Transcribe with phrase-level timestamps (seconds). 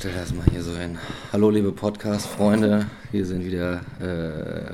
[0.00, 0.96] stell das mal hier so hin.
[1.30, 4.72] Hallo liebe Podcast-Freunde, hier sind wieder äh,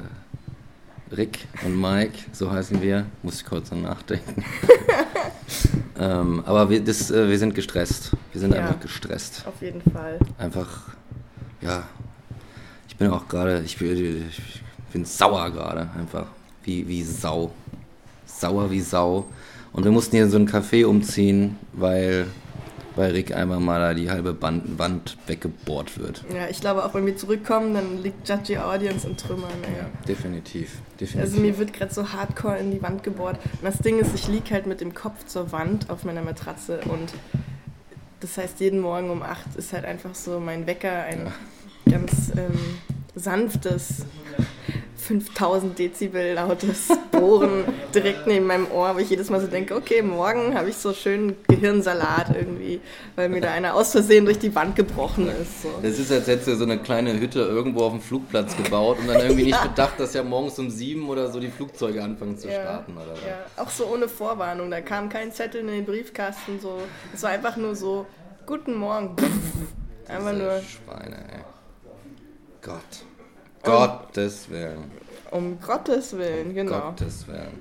[1.12, 3.06] Rick und Mike, so heißen wir.
[3.24, 4.44] Muss ich kurz noch nachdenken.
[5.98, 8.12] ähm, aber wir, das, äh, wir sind gestresst.
[8.30, 8.60] Wir sind Ja.
[8.60, 9.42] einfach gestresst.
[9.48, 10.20] Auf jeden Fall.
[10.38, 10.90] Einfach,
[11.60, 11.88] ja.
[12.88, 14.62] Ich bin auch gerade, ich bin, ich
[14.92, 16.26] bin sauer gerade, einfach.
[16.62, 17.50] Wie, wie Sau.
[18.26, 19.26] Sauer wie Sau.
[19.72, 22.28] Und wir mussten hier in so ein Café umziehen, weil,
[22.96, 26.24] weil Rick einmal mal da die halbe Band, Wand weggebohrt wird.
[26.34, 29.50] Ja, ich glaube auch, wenn wir zurückkommen, dann liegt Judgy Audience in Trümmern.
[29.62, 29.78] Ey.
[29.78, 30.78] Ja, definitiv.
[30.98, 31.20] definitiv.
[31.20, 33.38] Also mir wird gerade so hardcore in die Wand gebohrt.
[33.60, 36.80] Und das Ding ist, ich liege halt mit dem Kopf zur Wand auf meiner Matratze
[36.88, 37.12] und
[38.20, 41.30] das heißt, jeden Morgen um 8 ist halt einfach so mein Wecker, ein
[41.88, 42.78] ganz ähm,
[43.14, 44.06] sanftes,
[45.06, 50.02] 5000 Dezibel lautes Bohren direkt neben meinem Ohr, wo ich jedes Mal so denke, okay,
[50.02, 52.80] morgen habe ich so schön Gehirnsalat irgendwie,
[53.14, 55.62] weil mir da einer aus Versehen durch die Wand gebrochen ist.
[55.62, 55.70] So.
[55.82, 59.06] Das ist, als hättest du so eine kleine Hütte irgendwo auf dem Flugplatz gebaut und
[59.08, 59.66] dann irgendwie nicht Ja.
[59.68, 63.12] bedacht, dass ja morgens um sieben oder so die Flugzeuge anfangen zu Ja, starten oder
[63.12, 63.20] was.
[63.26, 64.70] Ja, auch so ohne Vorwarnung.
[64.70, 66.60] Da kam kein Zettel in den Briefkasten.
[66.60, 66.78] So.
[67.14, 68.06] Es war einfach nur so,
[68.44, 69.16] guten Morgen.
[70.08, 71.40] Einfach Diese nur, Schweine, ey.
[72.62, 72.76] Gott.
[73.66, 74.90] Gottes Willen.
[75.30, 76.80] um Gottes Willen, genau.
[76.80, 77.60] Gottes Willen.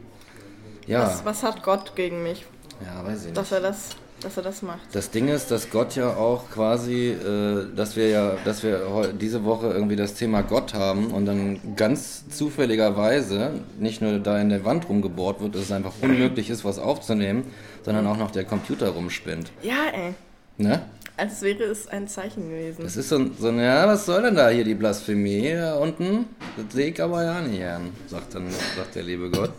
[0.87, 2.45] Ja, Was, was hat Gott gegen mich,
[2.85, 3.37] ja, weiß ich nicht.
[3.37, 3.89] dass er das,
[4.21, 4.81] dass er das macht?
[4.93, 9.43] Das Ding ist, dass Gott ja auch quasi, äh, dass wir ja, dass wir diese
[9.45, 14.63] Woche irgendwie das Thema Gott haben und dann ganz zufälligerweise nicht nur da in der
[14.63, 17.45] Wand rumgebohrt wird, dass es einfach unmöglich ist, was aufzunehmen,
[17.83, 19.51] sondern auch noch der Computer rumspinnt.
[19.63, 20.13] Ja, ey.
[20.57, 20.83] Ne?
[21.17, 22.83] Als wäre es ein Zeichen gewesen.
[22.83, 25.77] Das ist so, ein- so ein, ja, was soll denn da hier die Blasphemie hier
[25.81, 26.27] unten?
[26.57, 29.51] Das sehe ich aber ja nicht gern, sagt dann, sagt der liebe Gott.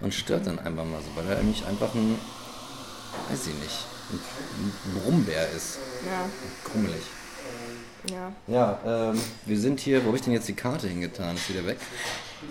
[0.00, 2.18] Und stört dann einfach mal so, weil er nämlich einfach ein,
[3.30, 4.18] weiß ich nicht, ein,
[4.58, 5.78] ein Brummbär ist.
[6.04, 6.28] Ja,
[6.68, 7.02] Krummelig.
[8.10, 8.32] ja.
[8.48, 11.36] Ja, ähm, wir sind hier, wo habe ich denn jetzt die Karte hingetan?
[11.36, 11.78] Ist wieder weg?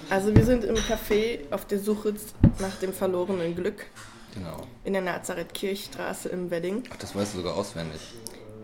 [0.10, 2.14] Also wir sind im Café auf der Suche
[2.60, 3.86] nach dem verlorenen Glück
[4.34, 4.66] Genau.
[4.86, 6.84] in der Nazareth-Kirchstraße im Wedding.
[6.90, 8.00] Ach, das weißt du sogar auswendig.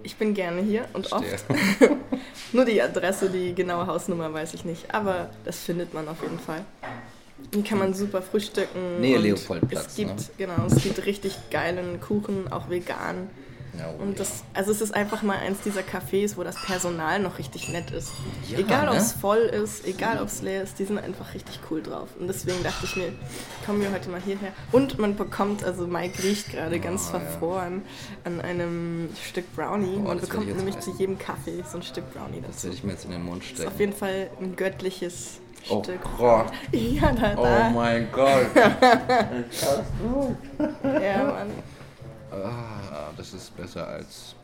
[0.04, 1.34] Ich bin gerne hier und Verstehe.
[1.34, 1.46] oft.
[2.54, 6.40] Nur die Adresse, die genaue Hausnummer weiß ich nicht, aber das findet man auf jeden
[6.40, 6.64] Fall.
[7.54, 9.00] Hier kann man super frühstücken.
[9.00, 10.26] Nähe und Leopoldplatz, Es gibt, ne?
[10.38, 13.30] genau, es gibt richtig geilen Kuchen, auch vegan.
[13.78, 17.20] Ja, oh, Und das, also es ist einfach mal eins dieser Cafés, wo das Personal
[17.20, 18.12] noch richtig nett ist.
[18.50, 19.00] Ja, egal, ob ne?
[19.00, 22.10] es voll ist, egal, ob es leer ist, die sind einfach richtig cool drauf.
[22.20, 23.12] Und deswegen dachte ich mir,
[23.66, 24.52] kommen wir heute mal hierher.
[24.72, 27.20] Und man bekommt, also Mike riecht gerade ganz Oh, ja.
[27.20, 27.82] verfroren
[28.24, 29.98] an einem Stück Brownie.
[29.98, 32.64] Oh, man das bekommt nämlich zu jedem Kaffee so ein Stück Brownie Das dazu.
[32.68, 33.80] werde ich mir jetzt in den Mund Das ist auf stecken.
[33.80, 35.40] jeden Fall ein göttliches
[35.70, 36.00] Oh Stück.
[36.18, 36.48] Gott.
[36.72, 37.70] Ja, da, Oh da.
[37.72, 38.48] mein Gott.
[40.84, 41.52] ja, Mann.
[42.32, 44.36] Ah, das ist besser als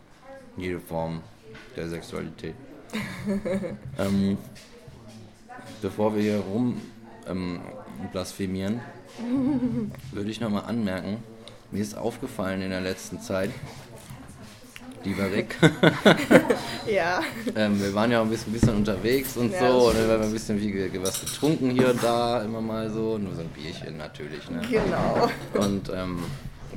[0.58, 1.22] jede Form
[1.76, 2.56] der Sexualität.
[3.98, 4.38] ähm,
[5.82, 6.80] bevor wir hier rum
[7.28, 7.62] ähm,
[8.12, 8.82] blasphemieren,
[10.12, 11.24] würde ich nochmal anmerken,
[11.72, 13.50] mir ist aufgefallen in der letzten Zeit,
[15.04, 15.58] lieber Rick,
[16.88, 17.22] Ja.
[17.56, 20.20] ähm, wir waren ja auch ein bisschen, bisschen unterwegs und Ja, so, und dann haben
[20.20, 23.50] wir ein bisschen wie was getrunken hier und da, immer mal so, nur so ein
[23.50, 24.62] Bierchen natürlich, ne?
[24.70, 25.30] Genau.
[25.54, 26.20] Und ähm,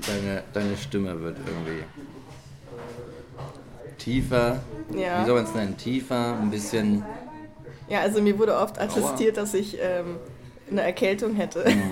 [0.06, 1.84] deine, deine Stimme wird irgendwie
[3.98, 4.60] tiefer.
[4.94, 5.22] Ja.
[5.22, 5.76] Wie soll man es nennen?
[5.76, 7.04] Tiefer, ein bisschen.
[7.88, 10.16] Ja, also mir wurde oft attestiert, dass ich ähm,
[10.70, 11.64] eine Erkältung hätte.
[11.68, 11.90] Mhm.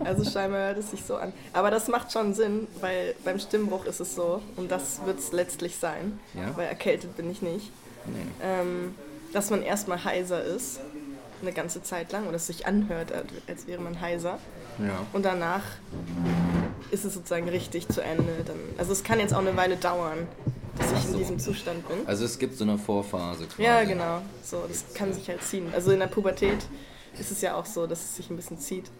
[0.04, 1.32] also scheinbar hört es sich so an.
[1.52, 5.32] Aber das macht schon Sinn, weil beim Stimmbruch ist es so, und das wird es
[5.32, 6.56] letztlich sein, Ja.
[6.56, 7.70] weil erkältet bin ich nicht,
[8.06, 8.14] Nee.
[8.42, 8.94] ähm,
[9.32, 10.80] dass man erstmal heiser ist,
[11.42, 14.38] eine ganze Zeit lang, oder es sich anhört, als- als wäre man heiser.
[14.78, 15.04] Ja.
[15.12, 15.62] Und danach
[16.90, 18.32] ist es sozusagen richtig zu Ende.
[18.46, 20.26] Dann, also es kann jetzt auch eine Weile dauern,
[20.78, 21.12] dass ich so.
[21.12, 22.06] in diesem Zustand bin.
[22.06, 23.62] Also es gibt so eine Vorphase quasi.
[23.62, 24.22] Ja, genau.
[24.42, 25.70] So, das kann sich halt ziehen.
[25.74, 26.58] Also in der Pubertät
[27.18, 28.90] ist es ja auch so, dass es sich ein bisschen zieht.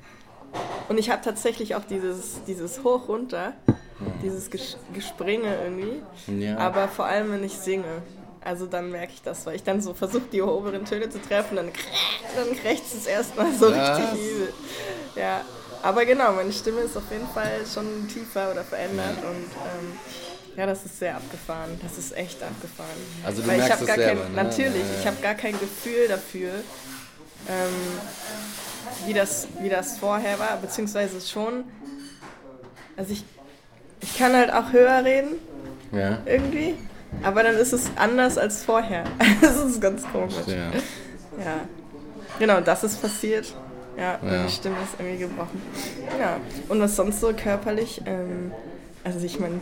[0.88, 3.52] Und ich habe tatsächlich auch dieses, dieses Hoch runter,
[4.22, 6.02] dieses Ges Gespringe irgendwie.
[6.42, 6.56] Ja.
[6.58, 8.02] Aber vor allem, wenn ich singe.
[8.40, 11.56] Also dann merke ich das, weil ich dann so versuche, die oberen Töne zu treffen,
[11.56, 11.70] dann,
[12.36, 13.98] dann krächzt es erstmal so Was?
[13.98, 14.52] richtig übel.
[15.16, 15.42] Ja.
[15.82, 19.92] Aber genau, meine Stimme ist auf jeden Fall schon tiefer oder verändert und ähm,
[20.56, 21.78] ja, das ist sehr abgefahren.
[21.82, 22.88] Das ist echt abgefahren.
[23.25, 24.42] Also du Weil ich merkst hab es gar selber, kein, ne?
[24.42, 26.50] Natürlich, ich habe gar kein Gefühl dafür,
[27.48, 31.64] ähm, wie, das, wie das vorher war, beziehungsweise schon.
[32.96, 33.25] Also ich,
[34.00, 35.36] ich kann halt auch höher reden,
[35.92, 36.19] Ja.
[36.26, 36.75] irgendwie,
[37.22, 39.04] aber dann ist es anders als vorher.
[39.40, 40.34] das ist ganz komisch.
[40.48, 40.70] ja.
[41.44, 41.60] Ja.
[42.40, 43.54] Genau, das ist passiert.
[43.98, 44.18] Ja, Ja.
[44.22, 45.60] meine Stimme ist irgendwie gebrochen.
[46.18, 46.38] Ja.
[46.68, 48.00] Und was sonst so körperlich?
[48.06, 48.52] Ähm,
[49.04, 49.60] Also ich meine,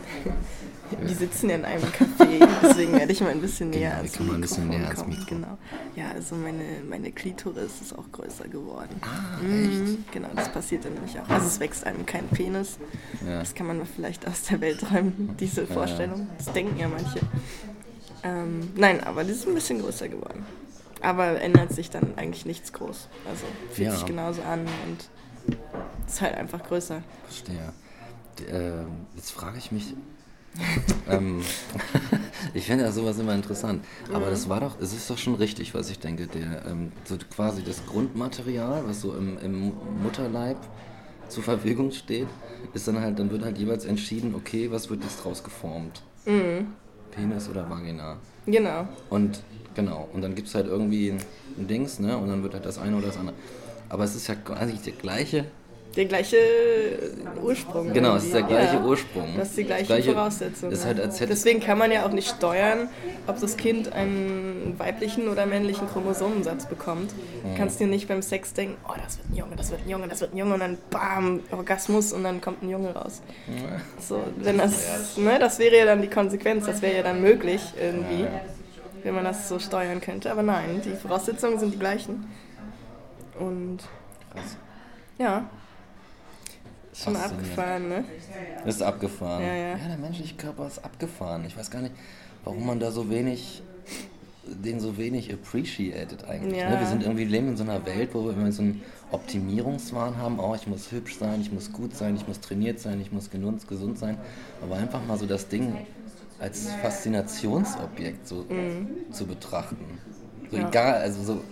[1.01, 4.17] wir sitzen ja in einem Café, deswegen werde ich mal ein bisschen näher Genau, ans
[4.17, 5.09] kommen ein bisschen Mikrofon näher kommen.
[5.09, 5.25] Mikro.
[5.35, 5.57] Genau.
[5.95, 8.99] Ja, also meine, meine Klitoris ist auch größer geworden.
[9.01, 11.29] Ah, Mhm, Genau, das passiert dann nämlich auch.
[11.29, 12.77] Also es wächst einem kein Penis.
[13.25, 13.39] Ja.
[13.39, 16.27] Das kann man vielleicht aus der Welt räumen, diese Vorstellung.
[16.37, 17.19] Das denken ja manche.
[18.23, 20.45] Ähm, nein, aber die ist ein bisschen größer geworden.
[21.07, 23.07] Aber ändert sich dann eigentlich nichts groß.
[23.29, 23.95] Also fühlt Ja.
[23.95, 25.57] sich genauso an und
[26.05, 27.01] ist halt einfach größer.
[27.23, 27.71] Verstehe.
[28.51, 28.83] Äh,
[29.15, 29.93] jetzt frage ich mich.
[31.09, 31.41] ähm,
[32.53, 33.85] ich finde ja sowas immer interessant.
[34.11, 36.27] Aber das war doch, es ist doch schon richtig, was ich denke.
[36.27, 39.71] Der, ähm, so quasi das Grundmaterial, was so im, im
[40.03, 40.57] Mutterleib
[41.29, 42.27] zur Verfügung steht,
[42.73, 46.01] ist dann halt, dann wird halt jeweils entschieden, okay, was wird jetzt draus geformt?
[47.11, 48.17] Penis oder Vagina?
[48.45, 48.87] Genau.
[49.09, 49.41] Und
[49.77, 52.17] genau, und dann gibt es halt irgendwie ein, Dings, ne?
[52.17, 53.35] Und dann wird halt das eine oder das andere.
[53.89, 55.45] Aber es ist ja quasi der gleiche
[55.95, 56.37] Der gleiche
[57.41, 57.91] Ursprung.
[57.93, 59.29] Genau, es ist der gleiche Ja, Ursprung.
[59.37, 60.71] Das ist die gleiche, gleiche- Voraussetzung.
[60.71, 62.89] ist halt, als Deswegen kann man ja auch nicht steuern,
[63.25, 67.11] ob das Kind einen weiblichen oder männlichen Chromosomensatz bekommt.
[67.43, 69.89] Du kannst dir nicht beim Sex denken, oh, das wird ein Junge, das wird ein
[69.89, 73.21] Junge, das wird ein Junge und dann bam, Orgasmus und dann kommt ein Junge raus.
[74.07, 77.61] So, wenn das, ne, das wäre ja dann die Konsequenz, das wäre ja dann möglich
[77.81, 78.27] irgendwie,
[79.07, 80.29] wenn man das so steuern könnte.
[80.29, 82.27] Aber nein, die Voraussetzungen sind die gleichen.
[83.39, 83.79] Und
[84.33, 84.57] Krass.
[85.17, 85.49] ja,
[86.93, 87.31] schon Faszinierend.
[87.31, 88.03] abgefahren, ne?
[88.65, 89.43] Ist abgefahren.
[89.43, 89.75] Ja, ja.
[89.75, 91.45] der menschliche Körper ist abgefahren.
[91.45, 91.95] Ich weiß gar nicht,
[92.43, 93.61] warum man da so wenig,
[94.45, 96.59] den so wenig appreciated eigentlich.
[96.59, 96.71] Ja.
[96.71, 96.79] Ne?
[96.81, 98.81] Wir sind irgendwie leben in so einer Welt, wo wir immer so einen
[99.11, 100.39] Optimierungswahn haben.
[100.39, 103.29] Oh, ich muss hübsch sein, ich muss gut sein, ich muss trainiert sein, ich muss
[103.29, 104.17] gesund sein.
[104.61, 105.77] Aber einfach mal so das Ding
[106.39, 108.45] als Faszinationsobjekt so
[109.11, 109.85] zu betrachten.
[110.51, 110.67] So Ja.
[110.67, 111.43] egal, also so,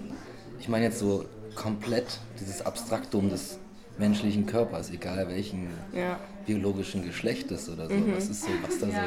[0.59, 3.57] ich meine jetzt so komplett dieses Abstraktum des
[3.97, 6.19] menschlichen Körpers, egal welchen Ja.
[6.45, 7.95] biologischen Geschlechtes oder so.
[8.13, 9.01] Was ist so, was da so,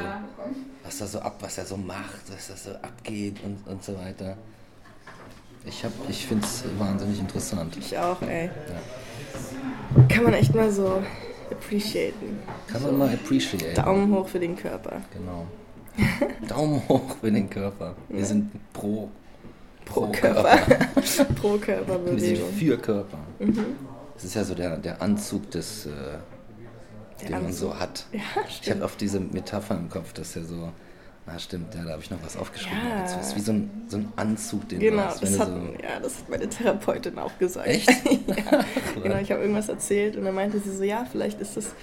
[0.83, 3.97] was da so ab, was er so macht, was da so abgeht und, und so
[3.97, 4.35] weiter.
[5.65, 7.77] Ich hab, ich finde es wahnsinnig interessant.
[7.77, 8.49] Ich auch, ey.
[10.07, 11.03] Kann man echt mal so
[11.51, 12.39] appreciaten.
[12.67, 13.73] Kann man mal appreciate.
[13.73, 15.01] Daumen hoch für den Körper.
[15.13, 15.47] Genau.
[16.47, 17.95] Daumen hoch für den Körper.
[18.09, 19.09] Wir sind pro,
[19.85, 20.57] Pro pro Körper.
[21.35, 22.53] Pro Wir sind Körperbewegung.
[22.53, 23.19] für Körper.
[24.15, 25.89] Das ist ja so der, der Anzug, des, äh,
[27.23, 27.71] den man Anzug.
[27.71, 28.05] so hat.
[28.11, 30.71] Ja, Ich habe oft diese Metapher im Kopf, dass ja so,
[31.25, 32.77] ah stimmt, ja, da habe ich noch was aufgeschrieben.
[32.89, 33.01] Ja.
[33.03, 35.21] Das ist wie so ein, so ein Anzug, den Genau, du hast.
[35.23, 37.67] wenn das hat, so, ja, das hat meine Therapeutin auch gesagt.
[37.67, 37.89] Echt?
[38.27, 38.65] ja,
[39.03, 41.73] genau, ich habe irgendwas erzählt und dann meinte sie so, ja, vielleicht ist das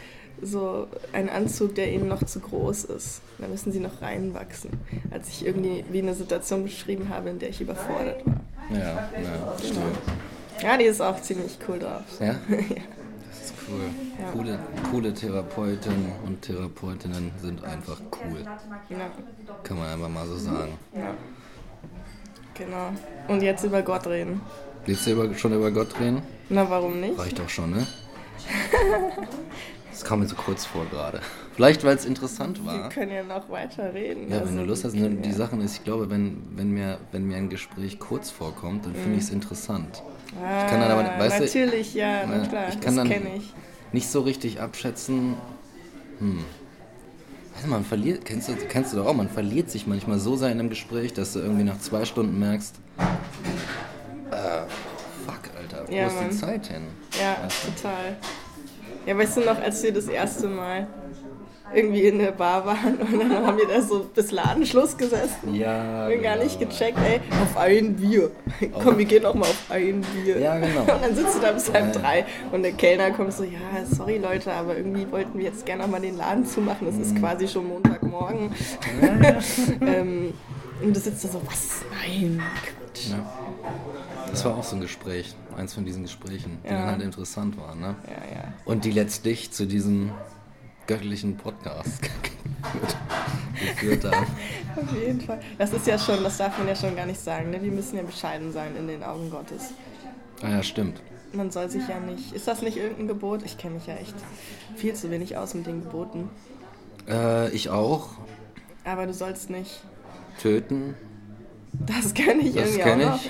[0.42, 3.20] so ein Anzug, der ihnen noch zu groß ist.
[3.38, 4.70] Da müssen sie noch reinwachsen.
[5.10, 8.40] Als ich irgendwie wie eine Situation beschrieben habe, in der ich überfordert war.
[8.70, 9.80] ja, ja, stimmt.
[10.62, 12.02] Ja, die ist auch ziemlich cool drauf.
[12.20, 12.34] Ja?
[13.28, 13.80] Das ist cool.
[14.20, 14.30] Ja.
[14.32, 14.58] Coole,
[14.90, 18.40] coole Therapeutinnen und Therapeutinnen sind einfach cool.
[18.88, 19.10] Ja,
[19.62, 20.72] Kann man einfach mal so sagen.
[20.94, 21.14] ja.
[22.54, 22.90] Genau.
[23.28, 24.40] Und jetzt über Gott reden.
[24.86, 26.22] Willst du über, schon über Gott reden?
[26.48, 27.18] Na, warum nicht?
[27.18, 27.86] Reicht doch schon, ne?
[29.96, 31.20] Das kam mir so kurz vor gerade.
[31.54, 32.88] Vielleicht, weil es interessant Wir war.
[32.90, 34.30] können ja noch weiter reden.
[34.30, 34.92] Ja, Also, wenn du Lust hast.
[34.92, 37.98] wir können die ja- Sache ist, ich glaube, wenn, wenn, mir, wenn mir ein Gespräch
[37.98, 40.02] kurz vorkommt, dann finde ich es interessant.
[40.44, 43.08] Ah, kann dann aber- weißt du- natürlich, ja, na Ja, klar, ich kann das dann-
[43.08, 43.54] kenne ich.
[43.92, 45.34] Nicht so richtig abschätzen.
[46.18, 46.44] Hm.
[47.56, 50.50] Also man verliert, kennst du, kennst du doch auch, man verliert sich manchmal so sehr
[50.52, 52.74] in einem Gespräch, dass du irgendwie nach zwei Stunden merkst,
[54.30, 54.34] äh,
[55.24, 56.28] fuck, Alter, wo Ja, ist Mann.
[56.30, 56.82] die Zeit hin?
[57.18, 58.16] Ja, total.
[59.06, 60.86] Ja, weißt du noch, als wir das erste Mal
[61.74, 65.52] irgendwie in der Bar waren und dann haben wir da so bis Ladenschluss gesessen.
[65.52, 66.44] Ja, Wir haben gar genau.
[66.44, 68.30] nicht gecheckt, ey, auf ein Bier.
[68.82, 70.38] Komm, wir gehen auch mal auf ein Bier.
[70.38, 70.80] Ja, genau.
[70.82, 72.00] Und dann sitzt du da bis halb Ja.
[72.00, 73.58] drei und der Kellner kommt so, ja,
[73.90, 76.86] sorry Leute, aber irgendwie wollten wir jetzt gerne noch mal den Laden zumachen.
[76.86, 77.18] Das ist Mhm.
[77.20, 78.52] quasi schon Montagmorgen.
[79.80, 80.34] ähm,
[80.82, 81.80] und du sitzt da so, was?
[81.90, 83.10] Nein, Quatsch.
[83.10, 83.26] Ja.
[84.30, 86.80] Das war auch so ein Gespräch, eins von diesen Gesprächen, die Ja.
[86.80, 87.80] dann halt interessant waren.
[87.80, 87.94] Ne?
[88.06, 88.44] Ja, ja.
[88.64, 90.10] Und die letztlich zu diesem
[90.86, 92.00] göttlichen Podcast
[93.60, 94.26] geführt haben.
[94.76, 95.40] Auf jeden Fall.
[95.58, 97.50] Das ist ja schon, das darf man ja schon gar nicht sagen.
[97.50, 97.60] Ne?
[97.62, 99.70] Wir müssen ja bescheiden sein in den Augen Gottes.
[100.42, 101.00] Ah ja, stimmt.
[101.32, 102.32] Man soll sich ja nicht.
[102.32, 103.42] Ist das nicht irgendein Gebot?
[103.44, 104.14] Ich kenne mich ja echt
[104.76, 106.30] viel zu wenig aus mit den Geboten.
[107.08, 108.10] Äh, ich auch.
[108.84, 109.82] Aber du sollst nicht.
[110.40, 110.94] Töten.
[111.72, 113.20] Das kenne ich Das irgendwie kenn auch noch.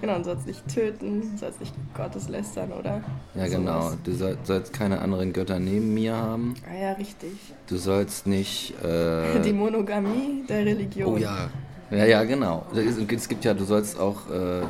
[0.00, 3.02] Genau, du sollst nicht töten, du sollst nicht Gottes lästern, oder?
[3.34, 3.50] Ja, Sowas.
[3.50, 3.92] genau.
[4.04, 6.54] Du soll, sollst keine anderen Götter neben mir haben.
[6.70, 7.32] Ah ja, richtig.
[7.66, 8.74] Du sollst nicht.
[8.82, 11.14] Äh, Die Monogamie der Religion.
[11.14, 11.50] oh ja.
[11.90, 12.66] Ja, ja, genau.
[12.74, 14.60] Es gibt ja, du sollst auch äh,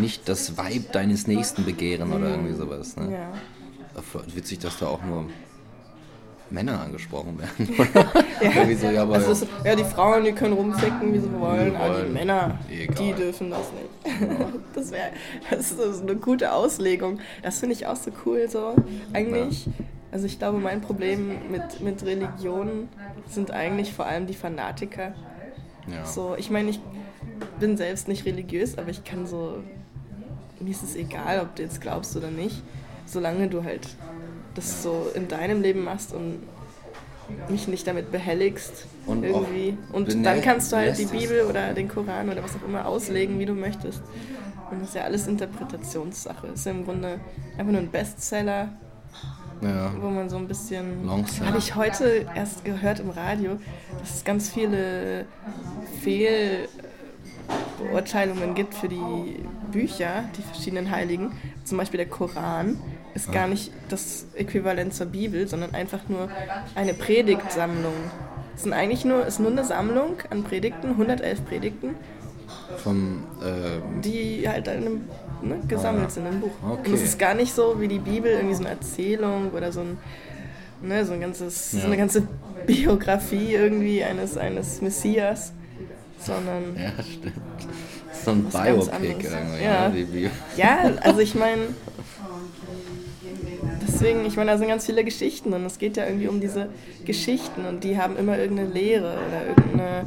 [0.00, 2.96] nicht das Weib deines Nächsten begehren oder irgendwie sowas.
[2.96, 3.12] Ne?
[3.12, 3.32] Ja.
[4.34, 5.26] Witzig, dass da auch nur
[6.50, 7.74] Männer angesprochen werden.
[8.42, 8.76] ja.
[8.76, 12.12] So, ja, aber ist, ja, die Frauen, die können rumficken, wie sie wollen, aber die
[12.12, 12.94] Männer, Egal.
[12.96, 14.30] die dürfen das nicht.
[14.74, 15.10] das wäre
[15.50, 17.18] das ist eine gute Auslegung.
[17.42, 18.74] Das finde ich auch so cool, so
[19.12, 19.66] eigentlich.
[19.66, 19.72] Ja.
[20.12, 22.88] Also ich glaube, mein Problem mit, mit Religion
[23.28, 25.12] sind eigentlich vor allem die Fanatiker.
[25.88, 26.06] Ja.
[26.06, 26.80] So, ich meine, ich
[27.58, 29.58] bin selbst nicht religiös, aber ich kann so,
[30.60, 32.62] mir ist es egal, ob du jetzt glaubst oder nicht,
[33.06, 33.88] solange du halt
[34.54, 36.42] das so in deinem Leben machst und
[37.48, 39.78] mich nicht damit behelligst und irgendwie.
[39.92, 43.38] Und dann kannst du halt die Bibel oder den Koran oder was auch immer auslegen,
[43.38, 44.02] wie du möchtest.
[44.70, 46.46] Und das ist ja alles Interpretationssache.
[46.48, 47.20] Das ist ja im Grunde
[47.56, 48.68] einfach nur ein Bestseller,
[49.62, 49.92] ja.
[50.00, 51.08] wo man so ein bisschen.
[51.08, 53.58] Habe ich heute erst gehört im Radio,
[54.00, 55.26] dass es ganz viele
[56.02, 61.32] Fehlbeurteilungen gibt für die Bücher, die verschiedenen Heiligen.
[61.64, 62.80] Zum Beispiel der Koran
[63.14, 66.28] ist gar nicht das Äquivalent zur Bibel, sondern einfach nur
[66.74, 67.94] eine Predigtsammlung.
[68.56, 71.94] Es sind eigentlich nur, ist nur eine Sammlung an Predigten, 111 Predigten.
[72.78, 75.00] Vom, äh, die halt in einem,
[75.42, 76.52] ne, gesammelt ah, sind im Buch.
[76.68, 76.88] Okay.
[76.88, 79.80] Und es ist gar nicht so wie die Bibel, irgendwie so eine Erzählung oder so
[79.80, 79.98] ein,
[80.82, 81.80] ne, so ein ganzes, ja.
[81.80, 82.26] so eine ganze
[82.66, 85.52] Biografie irgendwie eines, eines Messias,
[86.18, 86.76] sondern.
[86.76, 87.34] Ja, stimmt.
[88.24, 89.64] So ein Biopic irgendwie.
[89.64, 89.88] Ja.
[89.88, 91.62] Ne, ja, also ich meine
[93.86, 96.68] deswegen, ich meine, da sind ganz viele Geschichten und es geht ja irgendwie um diese
[97.04, 100.04] Geschichten und die haben immer irgendeine Lehre oder irgendeine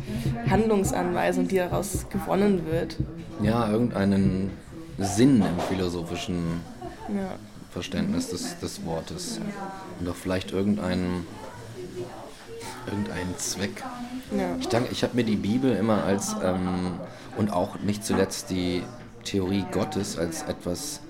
[0.50, 2.98] Handlungsanweisung, die daraus gewonnen wird.
[3.42, 4.52] Ja, irgendeinen
[4.98, 6.62] Sinn im philosophischen
[7.10, 7.36] ja.
[7.72, 9.40] Verständnis des, des Wortes.
[10.00, 11.26] Und auch vielleicht irgendeinen
[12.88, 13.84] irgendeinen Zweck.
[14.36, 14.56] Ja.
[14.60, 16.94] Ich denke, ich habe mir die Bibel immer als ähm,
[17.36, 18.82] und auch nicht zuletzt die
[19.24, 21.02] Theorie Gottes als etwas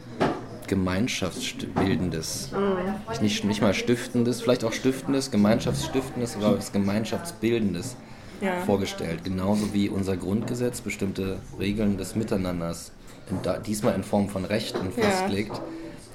[0.68, 2.52] Gemeinschaftsbildendes.
[2.52, 3.22] Mhm.
[3.22, 7.96] Nicht, nicht mal Stiftendes, vielleicht auch Stiftendes, Gemeinschaftsstiftendes, aber was Gemeinschaftsbildendes
[8.42, 8.62] ja.
[8.66, 9.24] vorgestellt.
[9.24, 12.92] Genauso wie unser Grundgesetz bestimmte Regeln des Miteinanders,
[13.30, 15.56] in, diesmal in Form von Rechten festlegt.
[15.56, 15.64] Ja.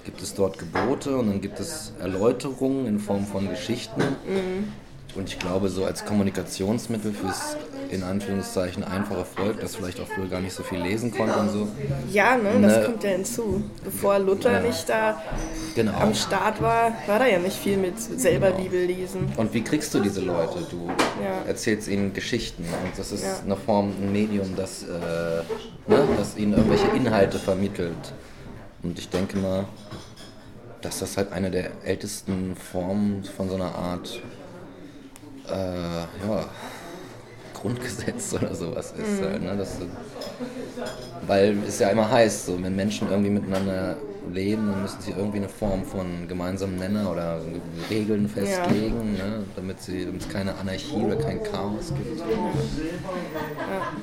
[0.05, 4.01] Gibt es dort Gebote und dann gibt es Erläuterungen in Form von Geschichten.
[4.01, 4.73] Mhm.
[5.15, 7.57] Und ich glaube, so als Kommunikationsmittel fürs
[7.93, 11.51] in Anführungszeichen einfache Volk, das vielleicht auch früher gar nicht so viel lesen konnte und
[11.51, 11.69] so.
[12.11, 13.63] Ja, ne, ne das kommt ja hinzu.
[13.85, 14.61] Bevor Luther ja.
[14.61, 15.23] nicht da
[15.75, 15.93] genau.
[15.99, 18.63] am Start war, war da ja nicht viel mit selber genau.
[18.63, 19.31] Bibel lesen.
[19.37, 20.61] Und wie kriegst du diese Leute?
[20.71, 20.89] Du
[21.23, 21.47] ja.
[21.47, 23.41] erzählst ihnen Geschichten und das ist ja.
[23.45, 28.15] eine Form, ein Medium, das, äh, ne, das ihnen irgendwelche Inhalte vermittelt.
[28.83, 29.67] Und ich denke mal,
[30.81, 34.23] dass das halt eine der ältesten Formen von so einer Art
[35.49, 36.45] äh, ja,
[37.55, 39.21] Grundgesetz oder sowas ist.
[39.21, 39.25] Mhm.
[39.25, 39.57] Halt, ne?
[39.57, 39.79] das,
[41.27, 43.97] weil es ja immer heißt, so, wenn Menschen irgendwie miteinander
[44.33, 47.41] leben, dann müssen sie irgendwie eine Form von gemeinsamen Nenner oder
[47.91, 49.25] Regeln festlegen, ja.
[49.25, 49.45] ne?
[49.57, 52.21] damit, sie, damit es keine Anarchie oder kein Chaos gibt.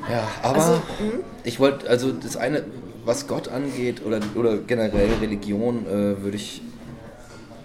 [0.07, 1.19] Ja, ja aber also, hm?
[1.43, 2.63] ich wollte, also das eine,
[3.05, 6.61] was Gott angeht oder, oder generell Religion, äh, würde ich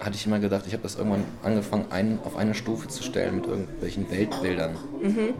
[0.05, 3.37] hatte ich immer gedacht, ich habe das irgendwann angefangen, ein, auf eine Stufe zu stellen
[3.37, 4.77] mit irgendwelchen Weltbildern.
[5.01, 5.33] Mhm.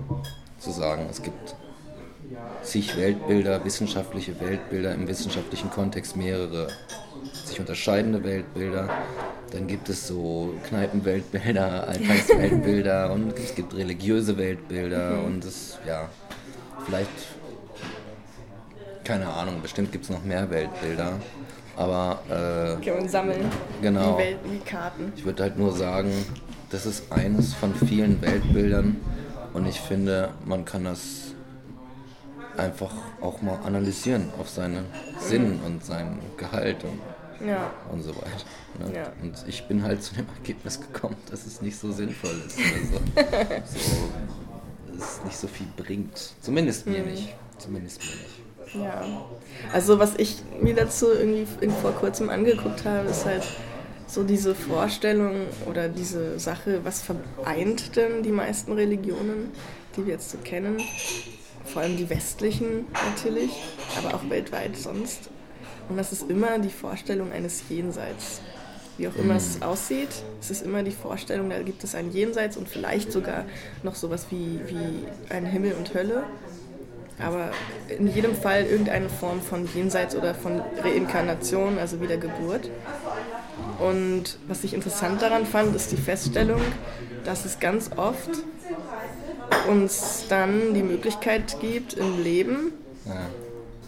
[0.58, 1.56] Zu sagen, es gibt
[2.64, 6.70] zig Weltbilder, wissenschaftliche Weltbilder, im wissenschaftlichen Kontext mehrere
[7.46, 8.90] sich unterscheidende Weltbilder.
[9.52, 15.26] Dann gibt es so Kneipenweltbilder, Alltagsweltbilder und es gibt religiöse Weltbilder mhm.
[15.26, 16.10] und es, ja,
[16.86, 17.12] vielleicht,
[19.04, 21.20] keine Ahnung, bestimmt gibt es noch mehr Weltbilder.
[21.76, 22.20] Aber.
[22.30, 23.46] Äh, okay, und sammeln.
[23.82, 24.18] Genau.
[24.18, 25.14] Wie, Welt, wie Karten.
[25.16, 26.12] Ich würde halt nur sagen,
[26.70, 28.98] das ist eines von vielen Weltbildern
[29.54, 31.34] und ich finde, man kann das
[32.58, 32.92] einfach
[33.22, 34.86] auch mal analysieren auf seinen
[35.20, 37.72] Sinn und sein Gehalt und, ja.
[37.92, 38.46] und so weiter.
[38.80, 38.96] Ne?
[38.96, 39.12] Ja.
[39.22, 42.58] Und ich bin halt zu dem Ergebnis gekommen, dass es nicht so sinnvoll ist.
[42.60, 43.00] Also,
[43.66, 44.10] so,
[44.98, 46.34] dass es nicht so viel bringt.
[46.42, 47.12] Zumindest mir mhm.
[47.12, 47.36] nicht.
[47.58, 48.35] Zumindest mir nicht.
[48.82, 49.04] Ja.
[49.74, 51.48] Also was ich mir dazu irgendwie
[51.82, 53.44] vor kurzem angeguckt habe, ist halt
[54.08, 59.52] so diese Vorstellung oder diese Sache, was vereint denn die meisten Religionen,
[59.96, 60.78] die wir jetzt so kennen,
[61.66, 63.52] vor allem die westlichen natürlich,
[63.98, 65.30] aber auch weltweit sonst.
[65.90, 68.42] Und das ist immer die Vorstellung eines Jenseits.
[68.98, 69.40] Wie auch immer mhm.
[69.40, 70.08] es aussieht,
[70.40, 73.44] es ist immer die Vorstellung, da gibt es ein Jenseits und vielleicht sogar
[73.84, 76.24] noch sowas wie, wie ein Himmel und Hölle
[77.20, 77.52] aber
[77.88, 82.70] in jedem Fall irgendeine Form von Jenseits oder von Reinkarnation, also Wiedergeburt.
[83.80, 86.62] Und was ich interessant daran fand, ist die Feststellung,
[87.24, 88.30] dass es ganz oft
[89.70, 92.74] uns dann die Möglichkeit gibt, im Leben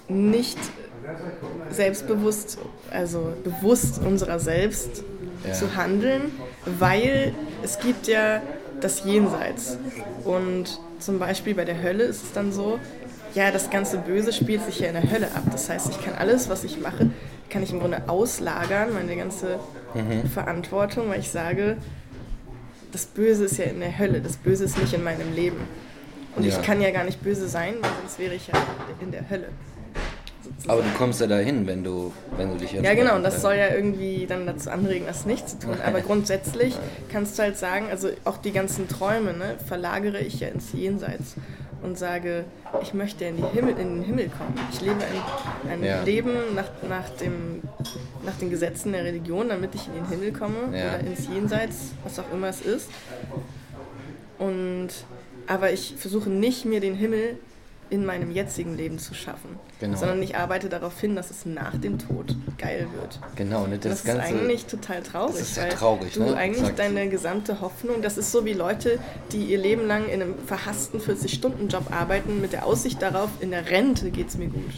[0.08, 0.58] nicht
[1.70, 2.58] selbstbewusst,
[2.92, 5.04] also bewusst unserer selbst
[5.46, 5.54] ja.
[5.54, 6.32] zu handeln,
[6.66, 8.42] weil es gibt ja
[8.82, 9.78] das Jenseits.
[10.24, 12.80] Und zum Beispiel bei der Hölle ist es dann so,
[13.38, 15.44] ja, das ganze Böse spielt sich ja in der Hölle ab.
[15.52, 17.12] Das heißt, ich kann alles, was ich mache,
[17.52, 19.60] kann ich im Grunde auslagern, meine ganze
[19.94, 20.28] mhm.
[20.28, 21.78] Verantwortung, weil ich sage,
[22.92, 25.60] das Böse ist ja in der Hölle, das Böse ist nicht in meinem Leben.
[26.36, 26.50] Und ja.
[26.50, 28.54] ich kann ja gar nicht böse sein, weil sonst wäre ich ja
[29.02, 29.50] in der Hölle.
[30.44, 30.72] Sozusagen.
[30.72, 33.56] Aber du kommst ja dahin, wenn du, wenn du dich Ja, genau, und das soll
[33.56, 35.76] ja irgendwie dann dazu anregen, das nicht zu tun.
[35.86, 36.76] Aber grundsätzlich
[37.12, 41.36] kannst du halt sagen, also auch die ganzen Träume ne, verlagere ich ja ins Jenseits
[41.84, 42.46] und sage,
[42.82, 44.54] ich möchte in, Himmel, in den Himmel kommen.
[44.72, 46.04] Ich lebe ein, ein ja.
[46.04, 47.62] Leben nach, nach, dem,
[48.26, 50.96] nach den Gesetzen der Religion, damit ich in den Himmel komme ja.
[50.96, 52.90] oder ins Jenseits, was auch immer es ist.
[54.40, 54.90] Und,
[55.48, 57.38] aber ich versuche nicht, mir den Himmel
[57.90, 59.98] in meinem jetzigen Leben zu schaffen, genau.
[59.98, 63.20] sondern ich arbeite darauf hin, dass es nach dem Tod geil wird.
[63.36, 66.36] Genau, und das, das ist eigentlich total traurig, das ist weil traurig, du ne?
[66.36, 66.80] eigentlich Exakt.
[66.80, 69.00] deine gesamte Hoffnung, das ist so wie Leute,
[69.32, 73.70] die ihr Leben lang in einem verhassten 40-Stunden-Job arbeiten, mit der Aussicht darauf, in der
[73.70, 74.74] Rente geht es mir gut.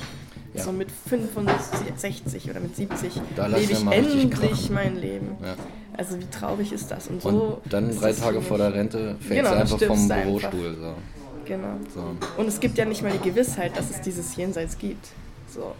[0.53, 0.63] Ja.
[0.63, 5.37] So mit 65 oder mit 70 lebe ich endlich mein Leben.
[5.43, 5.55] Ja.
[5.95, 7.07] Also wie traurig ist das?
[7.07, 7.29] Und, so
[7.63, 10.77] und dann drei Tage vor der Rente fällst genau, du einfach vom Bürostuhl.
[10.79, 10.95] So.
[11.49, 11.79] Genau.
[11.95, 12.15] So.
[12.37, 15.07] Und es gibt ja nicht mal die Gewissheit, dass es dieses Jenseits gibt.
[15.47, 15.73] So.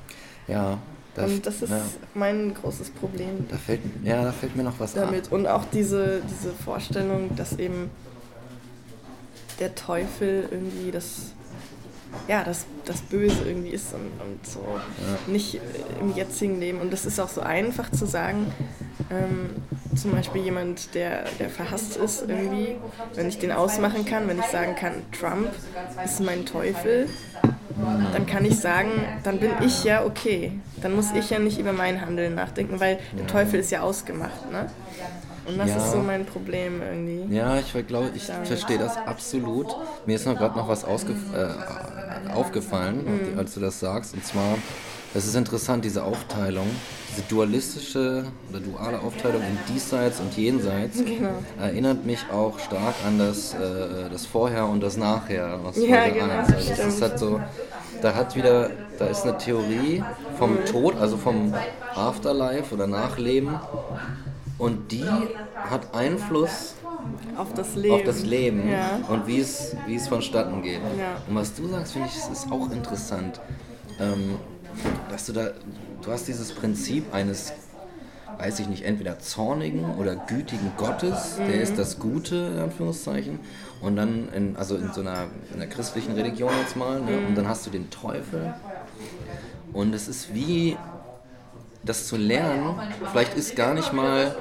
[0.48, 0.80] Ja.
[1.14, 1.82] Das, und das ist ja.
[2.16, 3.46] mein großes Problem.
[3.50, 5.28] Da fällt, ja, da fällt mir noch was damit.
[5.28, 5.40] An.
[5.40, 7.92] Und auch diese, diese Vorstellung, dass eben
[9.60, 11.34] der Teufel irgendwie das,
[12.28, 15.32] ja, das, das Böse irgendwie ist und, und so ja.
[15.32, 15.60] nicht
[16.00, 16.80] im jetzigen Leben.
[16.80, 18.52] Und das ist auch so einfach zu sagen,
[19.10, 19.50] ähm,
[19.96, 22.76] zum Beispiel jemand, der, der verhasst ist irgendwie,
[23.16, 25.50] wenn ich den ausmachen kann, wenn ich sagen kann, Trump
[26.04, 27.08] ist mein Teufel,
[28.14, 28.92] dann kann ich sagen,
[29.24, 30.60] dann bin ich ja okay.
[30.82, 34.52] Dann muss ich ja nicht über mein Handeln nachdenken, weil der Teufel ist ja ausgemacht.
[34.52, 34.70] Ne?
[35.50, 35.78] Und das ja.
[35.78, 37.36] ist so mein Problem irgendwie.
[37.36, 39.68] Ja, ich glaube, ich verstehe das absolut.
[40.06, 40.88] Mir ist noch gerade noch was äh,
[42.34, 43.40] aufgefallen, mhm.
[43.40, 44.14] als du das sagst.
[44.14, 44.58] Und zwar,
[45.14, 46.68] es ist interessant, diese Aufteilung
[47.12, 51.30] diese dualistische oder duale Aufteilung in Diesseits und Jenseits genau.
[51.60, 56.20] erinnert mich auch stark an das, äh, das Vorher und das Nachher aus ja, Folge
[56.20, 56.54] genau, 1.
[56.54, 57.42] Also das ist halt so,
[58.02, 60.04] da hat wieder, da ist eine Theorie
[60.38, 60.66] vom mhm.
[60.66, 61.54] Tod, also vom
[61.96, 63.60] Afterlife oder Nachleben
[64.58, 65.06] und die
[65.56, 66.76] hat Einfluss
[67.38, 69.00] auf das Leben, auf das Leben ja.
[69.08, 70.82] und wie es, wie es vonstatten geht.
[70.98, 71.22] Ja.
[71.28, 73.40] Und was du sagst, finde ich, ist auch interessant.
[74.00, 74.36] Ähm,
[75.10, 75.52] dass du da,
[76.02, 77.54] du hast dieses Prinzip eines,
[78.38, 81.48] weiß ich nicht, entweder zornigen oder gütigen Gottes, mhm.
[81.48, 83.40] der ist das Gute, in Anführungszeichen,
[83.82, 87.18] und dann, in, also in so einer, in einer christlichen Religion jetzt mal, ne?
[87.28, 88.54] und dann hast du den Teufel.
[89.72, 90.78] Und es ist wie,
[91.84, 92.76] das zu lernen,
[93.12, 94.36] vielleicht ist gar nicht mal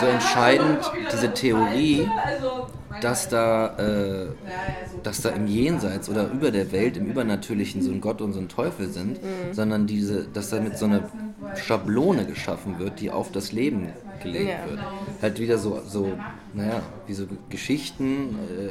[0.00, 0.78] so entscheidend
[1.12, 2.08] diese Theorie,
[3.00, 4.26] dass da, äh,
[5.02, 8.40] dass da im Jenseits oder über der Welt, im Übernatürlichen so ein Gott und so
[8.40, 9.52] ein Teufel sind, mhm.
[9.52, 11.10] sondern diese, dass da mit so einer
[11.56, 13.88] Schablone geschaffen wird, die auf das Leben
[14.22, 14.70] gelegt ja.
[14.70, 14.80] wird.
[15.22, 16.12] Halt wieder so, so,
[16.54, 18.70] naja, wie so Geschichten, äh, äh,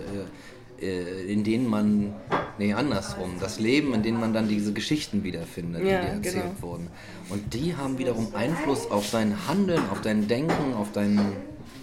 [0.79, 2.13] in denen man,
[2.57, 6.61] nee, andersrum, das Leben, in dem man dann diese Geschichten wiederfindet, ja, die erzählt genau.
[6.61, 6.87] wurden.
[7.29, 11.19] Und die haben wiederum Einfluss auf dein Handeln, auf dein Denken, auf dein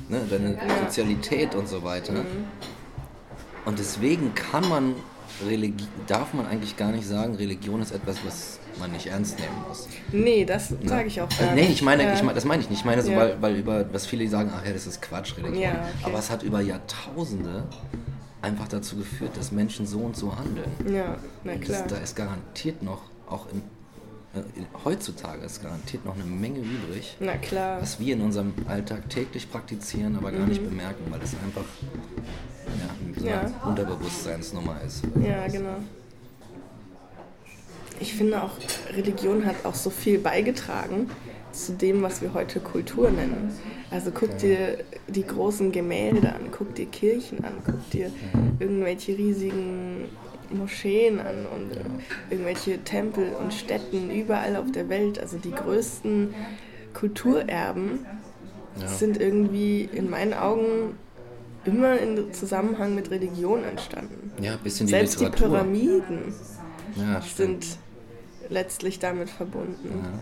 [0.09, 2.13] ne, deine Sozialität und so weiter.
[2.13, 2.47] Mhm.
[3.65, 4.95] Und deswegen kann man,
[5.47, 9.57] Religi darf man eigentlich gar nicht sagen, Religion ist etwas, was man nicht ernst nehmen
[9.69, 9.89] muss.
[10.13, 10.79] Nee, das ne?
[10.85, 12.81] sage ich auch gar äh, Nee, ich meine, ich meine, das meine ich nicht.
[12.81, 13.19] Ich meine so, ja.
[13.19, 15.63] weil, weil über, was viele sagen, ach ja, das ist Quatsch, Religion.
[15.63, 16.05] Ja, okay.
[16.05, 17.65] Aber es hat über Jahrtausende
[18.45, 20.71] einfach dazu geführt, dass Menschen so und so handeln.
[20.93, 21.83] Ja, na klar.
[21.83, 23.63] Das, da ist garantiert noch, auch im
[24.35, 24.43] äh,
[24.85, 27.81] heutzutage ist garantiert noch eine Menge übrig, Na klar.
[27.81, 30.49] was wir in unserem Alltag täglich praktizieren, aber gar mhm.
[30.49, 31.65] nicht bemerken, weil es einfach
[32.67, 33.41] ja, so ja.
[33.41, 35.05] eine Unterbewusstseinsnummer ist.
[35.25, 35.77] Ja, genau.
[38.01, 38.51] Ich finde auch,
[38.93, 41.09] Religion hat auch so viel beigetragen
[41.55, 43.53] zu dem, was wir heute Kultur nennen.
[43.91, 48.57] Also guck dir die großen Gemälde an, guck dir Kirchen an, guck dir mhm.
[48.59, 50.09] irgendwelche riesigen
[50.51, 51.71] Moscheen an und
[52.31, 55.19] irgendwelche Tempel und Städten überall auf der Welt.
[55.19, 56.35] Also die größten
[56.93, 58.07] Kulturerben
[58.81, 58.89] ja.
[58.89, 60.97] sind irgendwie in meinen Augen
[61.65, 64.33] immer in Zusammenhang mit Religion entstanden.
[64.43, 65.49] Ja, bisschen die Selbst Literatur.
[65.49, 66.35] die Pyramiden
[66.97, 67.79] ja, sind
[68.51, 70.03] letztlich damit verbunden.
[70.03, 70.19] Ja.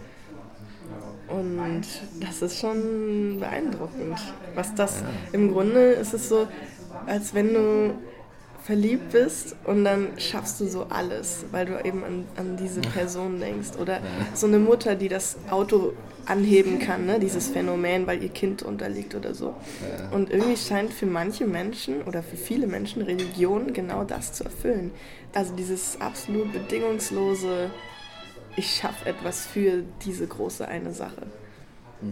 [1.32, 1.82] Und
[2.20, 4.18] das ist schon beeindruckend.
[4.54, 5.06] Was das ja.
[5.32, 6.46] im Grunde ist es so,
[7.06, 7.94] als wenn du
[8.64, 13.40] verliebt bist und dann schaffst du so alles, weil du eben an, an diese Person
[13.40, 13.70] denkst.
[13.80, 14.00] Oder
[14.34, 15.94] so eine Mutter, die das Auto
[16.26, 17.18] anheben kann, ne?
[17.18, 19.54] dieses Phänomen, weil ihr Kind unterliegt oder so.
[20.12, 24.92] Und irgendwie scheint für manche Menschen oder für viele Menschen Religion genau das zu erfüllen.
[25.34, 27.70] Also dieses absolut bedingungslose,
[28.56, 31.26] ich schaffe etwas für diese große eine Sache.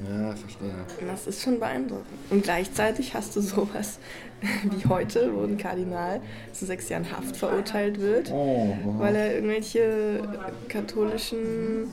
[0.09, 0.71] Ja, verstehe.
[1.01, 2.07] Und das ist schon beeindruckend.
[2.31, 3.99] Und gleichzeitig hast du sowas
[4.63, 6.21] wie heute, wo ein Kardinal
[6.53, 10.23] zu sechs Jahren Haft verurteilt wird, Oh, weil er irgendwelche
[10.69, 11.91] katholischen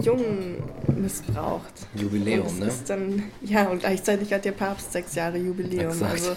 [0.00, 0.62] Jungen
[0.96, 1.72] missbraucht.
[1.94, 2.66] Jubiläum, ne?
[2.66, 5.90] Ist dann, ja, und gleichzeitig hat der Papst sechs Jahre Jubiläum.
[5.92, 6.12] Exakt.
[6.12, 6.36] Also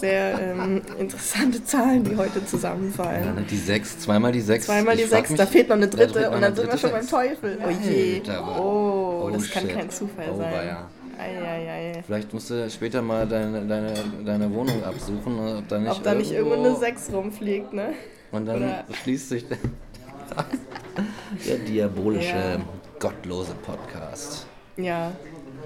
[0.00, 3.34] sehr ähm, interessante Zahlen, die heute Ja, zusammenfallen.
[3.34, 4.66] ne, die sechs, zweimal die sechs.
[4.66, 7.00] Zweimal die sechs, mich- da fehlt noch eine dritte und dann sind wir schon beim
[7.02, 7.10] Sechs.
[7.12, 7.58] Teufel.
[7.64, 8.22] Oh je.
[8.58, 9.74] Oh, oh das kann shit.
[9.76, 10.76] kein Zufall Oh, sein.
[11.18, 12.02] Eieiei.
[12.04, 13.92] Vielleicht musst du später mal deine, deine,
[14.24, 17.90] deine Wohnung absuchen, ob da nicht, Ob da nicht irgendwo eine 6 rumfliegt, ne?
[18.32, 19.58] Und dann oder- schließt sich der,
[21.46, 22.56] der diabolische, Ja.
[23.02, 24.46] Gottlose Podcast.
[24.76, 25.12] Ja,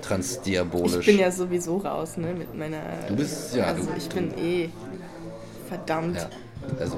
[0.02, 1.00] Transdiabolisch.
[1.00, 2.32] ich bin ja sowieso raus, ne?
[2.34, 2.80] Mit meiner.
[3.08, 4.68] Du bist- ja, Also du- ich du- bin eh
[5.68, 6.16] verdammt.
[6.16, 6.28] Ja,
[6.80, 6.96] also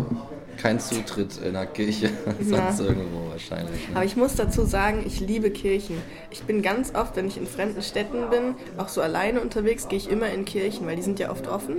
[0.56, 2.10] kein Zutritt in der Kirche,
[2.48, 3.88] sonst irgendwo wahrscheinlich.
[3.88, 3.96] Ne?
[3.96, 5.96] Aber ich muss dazu sagen, ich liebe Kirchen.
[6.30, 9.98] Ich bin ganz oft, wenn ich in fremden Städten bin, auch so alleine unterwegs, gehe
[9.98, 11.76] ich immer in Kirchen, weil die sind ja oft offen.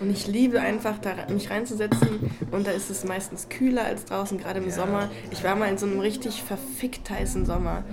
[0.00, 2.30] Und ich liebe einfach, da mich reinzusetzen.
[2.50, 5.10] Und da ist es meistens kühler als draußen, gerade im Sommer.
[5.30, 7.84] Ich war mal in so einem richtig verfickt heißen Sommer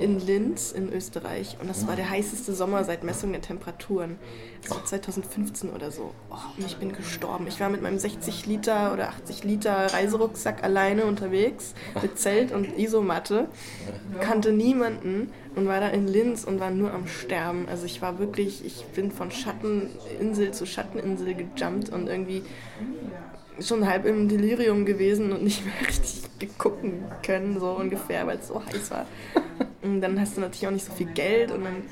[0.00, 1.56] in Linz in Österreich.
[1.60, 4.18] Und das war der heißeste Sommer seit Messung der Temperaturen.
[4.62, 6.12] Das war 2015 oder so.
[6.30, 7.46] Oh, und ich bin gestorben.
[7.46, 12.78] Ich war mit meinem 60 Liter oder 80 Liter Reiserucksack alleine unterwegs mit Zelt und
[12.78, 13.48] Isomatte.
[14.20, 17.68] Kannte niemanden und war da in Linz und war nur am Sterben.
[17.68, 22.42] Also ich war wirklich, ich bin von Schatteninsel zu Schatteninsel gejumpt und irgendwie
[23.60, 28.48] schon halb im Delirium gewesen und nicht mehr richtig gucken können, so ungefähr, weil es
[28.48, 29.06] so heiß war.
[29.82, 31.82] Und dann hast du natürlich auch nicht so viel Geld und dann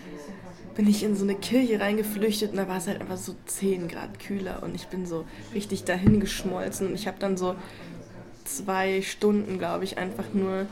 [0.75, 3.88] bin ich in so eine Kirche reingeflüchtet und da war es halt einfach so 10
[3.88, 7.55] Grad kühler und ich bin so richtig dahin geschmolzen und ich habe dann so
[8.44, 10.66] zwei Stunden, glaube ich, einfach nur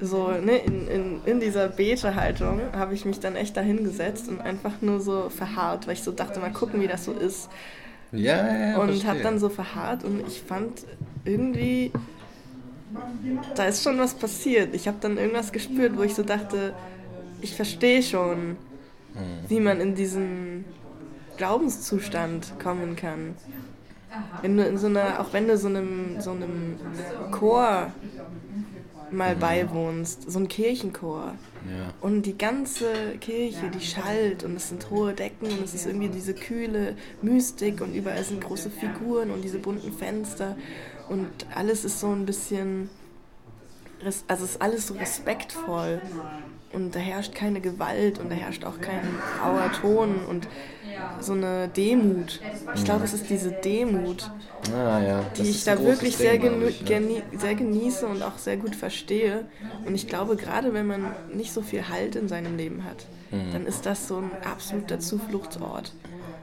[0.00, 4.40] so ne, in, in, in dieser Betehaltung habe ich mich dann echt dahin gesetzt und
[4.40, 7.50] einfach nur so verharrt, weil ich so dachte, mal gucken, wie das so ist.
[8.12, 8.78] Ja, ja, ja.
[8.78, 10.84] Und habe dann so verharrt und ich fand
[11.24, 11.92] irgendwie,
[13.54, 14.74] da ist schon was passiert.
[14.74, 16.74] Ich habe dann irgendwas gespürt, wo ich so dachte,
[17.40, 18.56] ich verstehe schon,
[19.48, 20.64] wie man in diesen
[21.36, 23.34] Glaubenszustand kommen kann.
[24.42, 26.76] Wenn du in so einer, auch wenn du so einem, so einem
[27.30, 27.92] Chor
[29.12, 31.34] mal beiwohnst, so ein Kirchenchor.
[31.68, 31.92] Ja.
[32.00, 36.08] Und die ganze Kirche, die schallt und es sind hohe Decken und es ist irgendwie
[36.08, 40.56] diese kühle Mystik und überall sind große Figuren und diese bunten Fenster.
[41.08, 42.88] Und alles ist so ein bisschen,
[44.28, 46.00] also es ist alles so respektvoll.
[46.72, 49.04] Und da herrscht keine Gewalt und da herrscht auch kein
[49.42, 50.24] rauer Ton.
[50.28, 50.46] Und
[51.20, 52.40] so eine Demut.
[52.74, 54.30] Ich glaube, es ist diese Demut,
[54.72, 55.24] Ah, ja.
[55.36, 57.22] die ich da wirklich Ding, sehr, genu- ich, ne?
[57.36, 59.44] sehr genieße und auch sehr gut verstehe.
[59.84, 63.52] Und ich glaube, gerade wenn man nicht so viel Halt in seinem Leben hat, Mhm.
[63.52, 65.92] dann ist das so ein absoluter Zufluchtsort.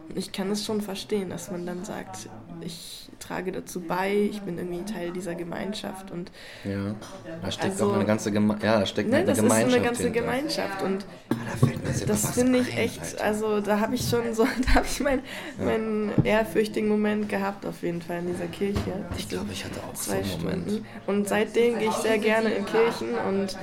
[0.09, 2.29] Und ich kann es schon verstehen, dass man dann sagt,
[2.61, 6.31] ich trage dazu bei, ich bin irgendwie Teil dieser Gemeinschaft und
[6.63, 6.95] Ja.
[7.41, 9.47] Da steckt Also- auch eine ganze Geme ja, da steckt ne, eine das ist so
[9.49, 10.19] Gemeinschaft eine ganze hinter.
[10.21, 13.23] Gemeinschaft und Ah, da fällt mir jetzt immer das finde ich ein, echt, Alter.
[13.23, 15.21] also da habe ich schon so, da habe ich meinen
[15.57, 18.79] meinen ehrfürchtigen Moment gehabt auf jeden Fall in dieser Kirche.
[19.17, 20.63] Ich glaube, ich hatte auch so zwei einen Moment.
[20.69, 20.85] Stunden.
[21.07, 23.57] Und seitdem gehe ich sehr gerne in Kirchen und,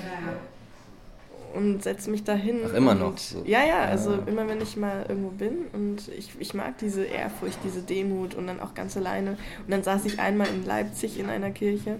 [1.54, 2.60] und setze mich dahin.
[2.66, 3.42] Ach, immer noch so?
[3.46, 4.22] Ja, ja, also Ja.
[4.26, 8.46] immer wenn ich mal irgendwo bin und ich, ich mag diese Ehrfurcht, diese Demut und
[8.46, 9.30] dann auch ganz alleine.
[9.32, 11.98] Und dann saß ich einmal in Leipzig in einer Kirche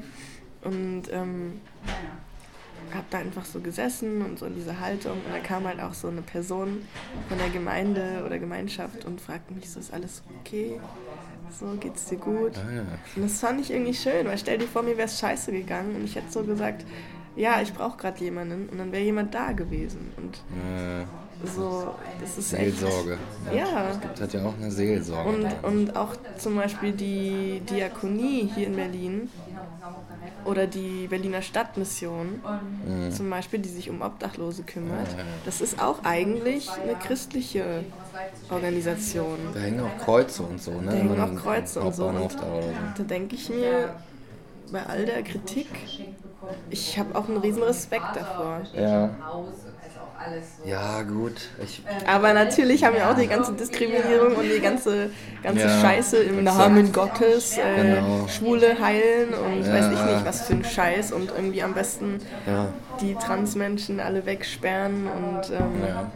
[0.63, 1.61] und ähm,
[2.93, 5.95] habe da einfach so gesessen und so in dieser Haltung und da kam halt auch
[5.95, 6.83] so eine Person
[7.29, 10.79] von der Gemeinde oder Gemeinschaft und fragte mich so, ist alles okay?
[11.59, 12.53] So, geht's dir gut?
[12.57, 12.83] Ah, ja.
[13.17, 15.95] Und das fand ich irgendwie schön, weil stell dir vor, mir wäre es scheiße gegangen
[15.97, 16.85] und ich hätte so gesagt,
[17.37, 20.13] ja, ich brauche gerade jemanden und dann wäre jemand da gewesen.
[20.17, 21.05] Und Äh,
[21.45, 22.79] so, das ist echt.
[22.79, 23.19] Seelsorge.
[23.55, 23.91] Ja.
[24.13, 25.29] Das hat ja auch eine Seelsorge.
[25.29, 29.29] Und, und auch zum Beispiel die Diakonie hier in Berlin
[30.45, 32.41] oder die Berliner Stadtmission
[33.11, 35.25] zum Beispiel, die sich um Obdachlose kümmert, ja.
[35.45, 37.85] das ist auch eigentlich eine christliche
[38.51, 39.39] Organisation.
[39.53, 40.91] da hängen auch Kreuze und so, ne?
[40.91, 42.13] Da hängen auch Kreuze und so.
[42.13, 42.31] So.
[42.97, 43.95] Da denke ich mir,
[44.71, 45.69] bei all der Kritik,
[46.71, 48.61] ich habe auch einen riesen Respekt davor.
[48.77, 49.11] Ja.
[50.65, 51.33] Ja, gut.
[51.63, 55.11] Ich, Aber natürlich haben wir auch die ganze Diskriminierung und die ganze,
[55.43, 56.59] ganze Ja, Scheiße im exakt.
[56.59, 58.27] Namen Gottes, äh, Genau.
[58.29, 60.07] Schwule heilen und weiß ich Ja.
[60.07, 62.69] nicht, was für ein Scheiß und irgendwie am besten ja.
[63.01, 66.11] die Transmenschen alle wegsperren und ähm, Ja.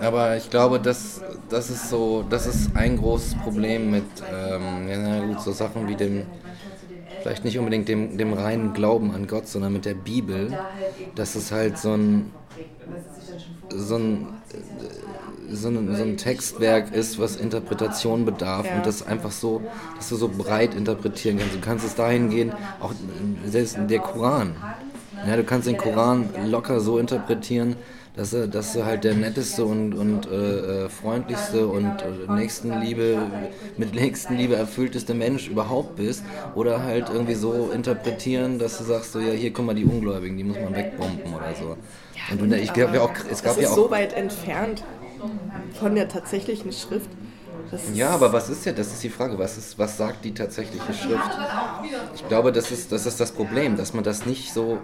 [0.00, 5.20] Aber ich glaube, das, das ist so, das ist ein großes Problem mit, ähm, ja,
[5.20, 6.26] gut, so Sachen wie dem,
[7.24, 10.60] vielleicht nicht unbedingt dem, dem reinen Glauben an Gott, sondern mit der Bibel,
[11.14, 12.32] dass es halt so ein,
[13.70, 14.42] so ein,
[15.50, 18.76] so ein, so ein Textwerk ist, was Interpretation bedarf Ja.
[18.76, 21.54] und das einfach so, dass du so breit interpretieren kannst.
[21.54, 24.56] Du kannst es dahin gehen, auch äh, selbst der Koran.
[25.22, 27.76] Ja, du kannst den Koran locker so interpretieren,
[28.16, 33.18] dass du, dass du halt der netteste und, und äh, äh, freundlichste und äh, Nächstenliebe,
[33.76, 36.22] mit Nächstenliebe erfüllteste Mensch überhaupt bist.
[36.54, 40.36] Oder halt irgendwie so interpretieren, dass du sagst, so, ja, hier, guck mal, die Ungläubigen,
[40.36, 41.76] die muss man wegbomben oder so.
[42.30, 44.84] Und wenn, ich glaube ja auch, es das gab ist ja auch so weit entfernt
[45.78, 47.10] von der tatsächlichen Schrift.
[47.94, 50.92] Ja, aber was ist ja, das ist die Frage, was, ist, was sagt die tatsächliche
[50.92, 51.30] Schrift?
[52.14, 54.78] Ich glaube, das ist, das ist das Problem, dass man das nicht so,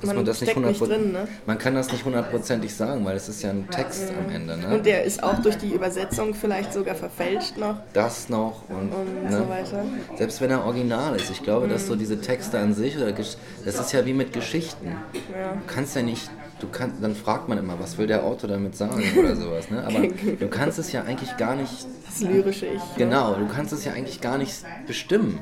[0.00, 1.28] dass man, Man das nicht steckt nicht 100%, drin, ne?
[1.46, 4.74] man kann das nicht hundertprozentig sagen, weil es ist ja ein Text am Ende, ne?
[4.76, 9.24] Und der ist auch durch die Übersetzung vielleicht sogar verfälscht noch Das noch und, und
[9.24, 9.36] ne?
[9.36, 9.84] so weiter.
[10.16, 13.36] Selbst wenn er original ist, ich glaube, dass so diese Texte an sich, oder das
[13.64, 14.96] ist ja wie mit Geschichten.
[15.32, 15.52] Ja.
[15.52, 18.76] Du kannst ja nicht, du kannst, dann fragt man immer, was will der Autor damit
[18.76, 19.84] sagen oder sowas, ne?
[19.84, 22.82] Aber du kannst es ja eigentlich gar nicht Das lyrische Ich.
[22.96, 25.38] Genau, du kannst es ja eigentlich gar nicht bestimmen.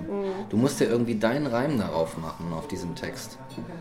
[0.50, 3.38] Du musst ja irgendwie deinen Reim darauf machen, auf diesem Text.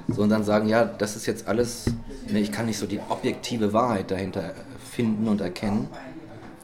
[0.08, 1.86] So und dann sagen, ja, das ist jetzt alles,
[2.30, 4.54] ne, ich kann nicht so die objektive Wahrheit dahinter
[4.92, 5.88] finden und erkennen,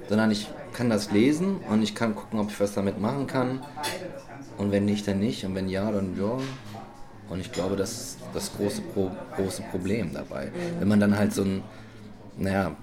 [0.07, 3.61] sondern ich kann das lesen und ich kann gucken, ob ich was damit machen kann.
[4.57, 5.43] Und wenn nicht, dann nicht.
[5.45, 6.37] Und wenn ja, dann ja.
[7.31, 10.51] Und ich glaube, das ist das große, Pro große Problem dabei.
[10.79, 11.63] Wenn man dann halt so ein,
[12.37, 12.75] naja,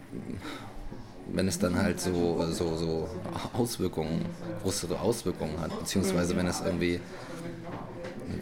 [1.34, 3.08] wenn es dann halt so, so, so
[3.52, 4.24] Auswirkungen,
[4.62, 6.98] größere Auswirkungen hat, beziehungsweise wenn es irgendwie,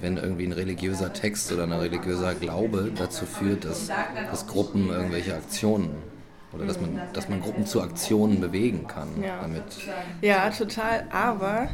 [0.00, 3.90] wenn irgendwie ein religiöser Text oder ein religiöser Glaube dazu führt, dass,
[4.30, 5.90] dass Gruppen irgendwelche Aktionen
[6.52, 9.40] oder dass man, dass man Gruppen zu Aktionen bewegen kann Ja.
[9.42, 9.64] damit.
[10.22, 11.04] Ja, total.
[11.10, 11.68] Aber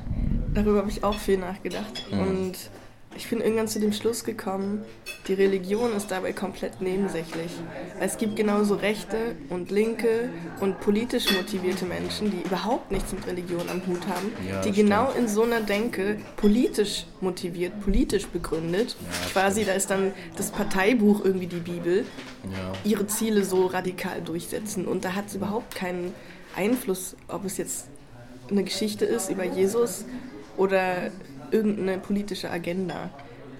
[0.54, 2.02] darüber habe ich auch viel nachgedacht.
[2.10, 2.18] Mhm.
[2.18, 2.52] Und
[3.16, 4.84] ich bin irgendwann zu dem Schluss gekommen,
[5.28, 7.50] die Religion ist dabei komplett nebensächlich.
[8.00, 13.68] Es gibt genauso rechte und linke und politisch motivierte Menschen, die überhaupt nichts mit Religion
[13.70, 18.96] am Hut haben, Ja, die das genau in so einer Denke politisch motiviert, politisch begründet.
[19.32, 22.04] Quasi, da ist dann das Parteibuch irgendwie die Bibel
[22.50, 22.72] Ja.
[22.84, 24.86] ihre Ziele so radikal durchsetzen.
[24.86, 26.14] Und da hat es überhaupt keinen
[26.56, 27.86] Einfluss, ob es jetzt
[28.50, 30.04] eine Geschichte ist über Jesus
[30.56, 31.10] oder
[31.52, 33.10] irgendeine politische Agenda.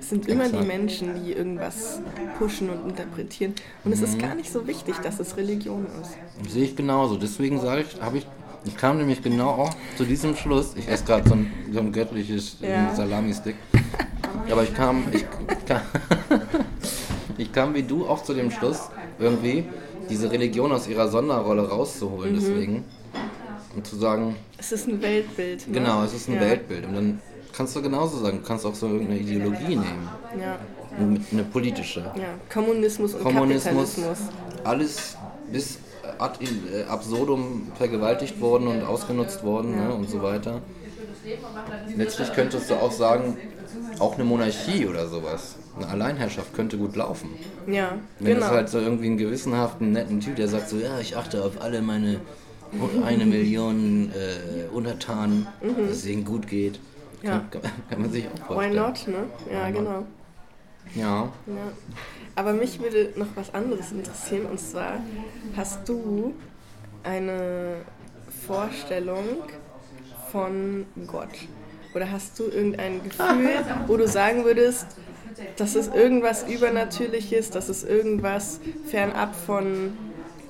[0.01, 0.67] Es sind immer die Exakt.
[0.67, 2.01] Menschen, die irgendwas
[2.39, 3.55] pushen und interpretieren.
[3.85, 6.51] Und es ist gar nicht so wichtig, dass es Religion ist.
[6.53, 7.17] Sehe ich genauso.
[7.17, 8.27] Deswegen sage ich, habe ich,
[8.65, 10.75] ich kam nämlich genau auch zu diesem Schluss.
[10.77, 12.93] Ich esse gerade so ein, so ein göttliches Ja.
[12.93, 13.55] Salami-Stick.
[14.51, 15.25] Aber ich kam, ich,
[15.67, 15.81] kam,
[17.39, 18.89] ich kam wie du auch zu dem Schluss,
[19.21, 19.67] irgendwie
[20.11, 22.35] diese Religion aus ihrer Sonderrolle rauszuholen.
[22.35, 22.85] Deswegen.
[23.77, 25.69] Und zu sagen, Es ist ein Weltbild.
[25.69, 25.75] Ne?
[25.75, 26.41] genau, es ist ein ja.
[26.41, 26.87] Weltbild.
[26.87, 27.21] Und dann
[27.53, 30.09] kannst du genauso sagen, du kannst auch so irgendeine Ideologie nehmen.
[30.41, 30.59] Ja,
[30.99, 32.01] Eine politische.
[32.01, 32.35] ja.
[32.53, 34.19] Kommunismus und Kommunismus, Kapitalismus.
[34.65, 35.17] alles
[35.51, 35.79] bis
[36.19, 40.61] ad äh, absurdum vergewaltigt worden und ausgenutzt worden ne, und so weiter.
[41.97, 43.37] Letztlich könntest du auch sagen,
[43.99, 47.31] auch eine Monarchie oder sowas, eine Alleinherrschaft könnte gut laufen.
[47.67, 48.47] Ja, Wenn genau.
[48.47, 51.61] es halt so irgendwie einen gewissenhaften, netten Typ, der sagt so, ja, ich achte auf
[51.61, 52.21] alle meine
[53.05, 56.81] eine Million äh, Untertanen, dass es ihnen gut geht.
[57.23, 57.45] Ja.
[57.51, 58.77] Kann, kann, man sich auch Why vorstellen.
[58.77, 59.25] not, ne?
[59.53, 59.79] Ja, Why not?
[59.79, 60.07] genau.
[60.95, 61.33] Ja.
[61.47, 61.73] Ja.
[62.35, 64.95] Aber mich würde noch was anderes interessieren und zwar
[65.57, 66.35] hast du
[67.05, 67.77] eine
[68.47, 69.25] Vorstellung
[70.31, 71.29] von Gott?
[71.95, 73.51] Oder hast du irgendein Gefühl,
[73.87, 74.87] wo du sagen würdest,
[75.57, 79.97] das ist irgendwas Übernatürliches, das ist irgendwas fernab von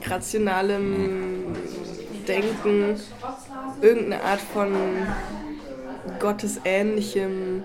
[0.07, 1.57] rationalem
[2.29, 3.01] Denken,
[3.81, 4.73] irgendeine Art von
[6.23, 7.65] Gottesähnlichem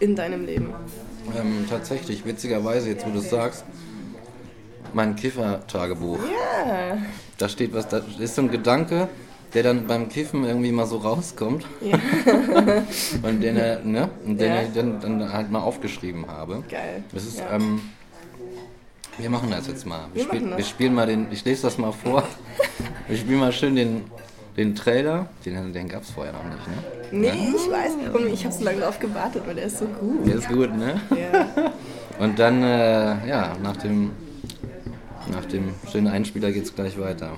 [0.00, 0.74] in deinem Leben?
[1.38, 3.64] Ähm, tatsächlich, witzigerweise, jetzt wo du es sagst,
[4.92, 6.18] mein Kiffer-Tagebuch.
[6.18, 6.98] Ja.
[7.38, 9.08] Da steht was, da ist so ein Gedanke,
[9.54, 11.64] der dann beim Kiffen irgendwie mal so rauskommt.
[13.22, 14.62] und den, er, ne, und den Ja.
[14.62, 16.64] ich dann, dann halt mal aufgeschrieben habe.
[16.68, 17.04] Geil.
[17.12, 17.52] Das ist, Ja.
[17.52, 17.80] ähm,
[19.16, 20.06] wir machen das jetzt mal.
[20.12, 22.24] Wir, Wir spiel, wir spielen mal den, ich lese das mal vor.
[23.08, 24.02] wir spielen mal schön den,
[24.56, 25.26] den Trailer.
[25.44, 26.74] Den, den gab es vorher noch nicht, ne?
[27.32, 27.92] Nee, ich weiß.
[28.14, 30.26] Und ich habe so lange drauf gewartet, weil der ist so gut.
[30.26, 31.00] Der ist gut, ne?
[31.10, 31.72] Ja.
[32.18, 34.10] Und dann, äh, ja, nach dem,
[35.30, 37.36] Nach dem schönen Einspieler geht es gleich weiter.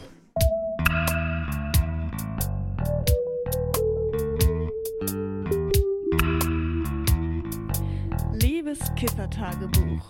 [8.33, 10.05] Liebes Kiffertagebuch.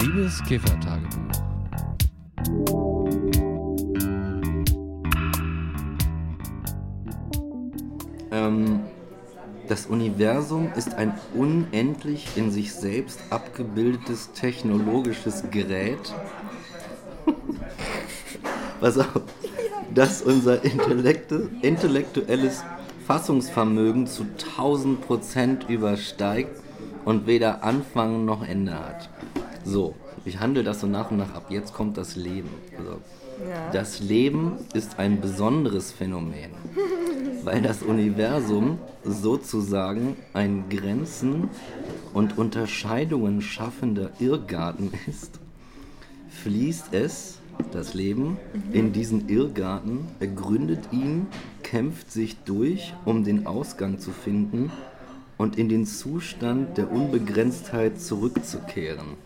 [0.00, 1.47] Liebes Kiffertagebuch.
[9.68, 16.14] Das Universum ist ein unendlich in sich selbst abgebildetes technologisches Gerät,
[18.80, 19.06] was auch,
[19.94, 22.62] das unser Intellekte, intellektuelles
[23.06, 26.60] Fassungsvermögen zu 1000 Prozent übersteigt
[27.04, 29.08] und weder Anfang noch Ende hat.
[29.64, 31.46] So, ich handle das so nach und nach ab.
[31.48, 32.50] Jetzt kommt das Leben.
[32.76, 32.98] Also,
[33.48, 33.70] ja.
[33.72, 36.50] Das Leben ist ein besonderes Phänomen
[37.44, 41.50] weil das Universum sozusagen ein Grenzen
[42.14, 45.40] und Unterscheidungen schaffender Irrgarten ist,
[46.42, 47.38] fließt es,
[47.72, 48.38] das Leben,
[48.72, 51.26] in diesen Irrgarten, ergründet ihn,
[51.62, 54.70] kämpft sich durch, um den Ausgang zu finden
[55.36, 59.16] und in den Zustand der Unbegrenztheit zurückzukehren.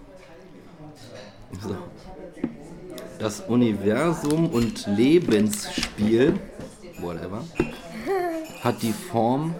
[1.60, 1.76] So.
[3.18, 6.34] Das Universum und Lebensspiel,
[7.00, 7.44] whatever,
[8.62, 9.54] hat die Form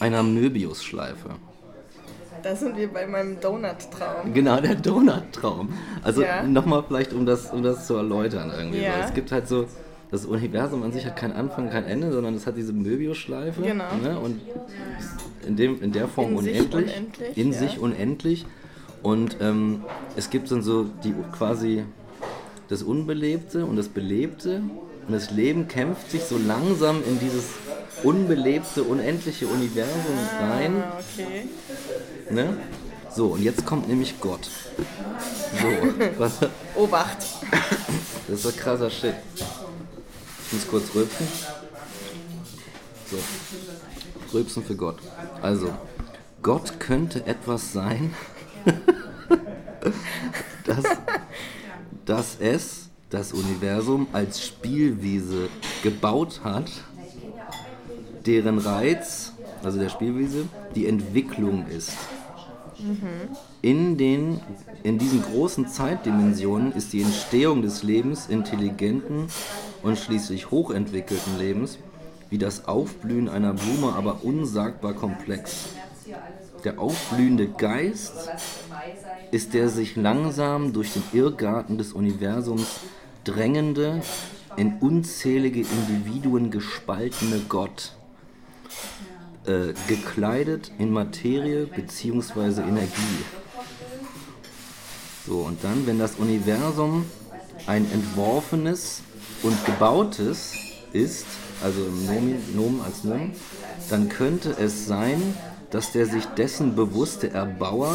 [0.00, 1.30] einer Möbiusschleife.
[2.42, 4.34] Da sind wir bei meinem Donut-Traum.
[4.34, 5.72] Genau, der Donut-Traum.
[6.02, 6.42] Also ja.
[6.42, 8.82] nochmal vielleicht, um das, um das zu erläutern irgendwie.
[8.82, 8.96] Ja.
[8.96, 9.00] So.
[9.08, 9.66] Es gibt halt so,
[10.10, 13.62] das Universum an sich hat keinen Anfang, kein Ende, sondern es hat diese Möbiusschleife.
[13.62, 13.94] Genau.
[14.02, 14.18] Ne?
[14.18, 14.40] Und
[15.46, 16.62] in, dem, in der Form in unendlich.
[16.62, 17.36] Sich unendlich.
[17.36, 17.58] In ja.
[17.58, 18.46] sich unendlich.
[19.02, 19.84] Und ähm,
[20.16, 21.84] es gibt dann so die quasi
[22.68, 24.62] das Unbelebte und das Belebte.
[25.06, 27.54] Und das Leben kämpft sich so langsam in dieses
[28.02, 30.82] unbelebte, unendliche Universum rein.
[30.82, 31.48] Ah, okay.
[32.30, 32.56] Ne?
[33.14, 34.48] So, und jetzt kommt nämlich Gott.
[35.60, 36.38] So, was?
[36.74, 37.18] Obacht.
[38.26, 39.14] Das ist ein krasser Shit.
[39.36, 41.28] Ich muss kurz rülpsen.
[43.10, 43.18] So.
[44.32, 44.96] Rülpsen für Gott.
[45.42, 45.70] Also,
[46.42, 48.14] Gott könnte etwas sein,
[50.64, 50.84] das,
[52.06, 55.48] das es, das Universum, als Spielwiese
[55.82, 56.70] gebaut hat
[58.26, 59.32] deren Reiz,
[59.62, 61.92] also der Spielwiese, die Entwicklung ist.
[62.78, 63.36] Mhm.
[63.62, 64.40] In, den,
[64.82, 69.28] in diesen großen Zeitdimensionen ist die Entstehung des Lebens, intelligenten
[69.82, 71.78] und schließlich hochentwickelten Lebens,
[72.30, 75.68] wie das Aufblühen einer Blume, aber unsagbar komplex.
[76.64, 78.30] Der aufblühende Geist
[79.30, 82.80] ist der sich langsam durch den Irrgarten des Universums
[83.24, 84.02] drängende,
[84.56, 87.96] in unzählige Individuen gespaltene Gott
[89.46, 92.62] äh, gekleidet in Materie bzw.
[92.62, 93.24] Energie.
[95.26, 97.06] So, und dann, wenn das Universum
[97.66, 99.02] ein entworfenes
[99.42, 100.52] und gebautes
[100.92, 101.26] ist,
[101.62, 103.32] also im Nomen, Nomen als Nomen,
[103.90, 105.20] dann könnte es sein,
[105.70, 107.94] dass der sich dessen bewusste Erbauer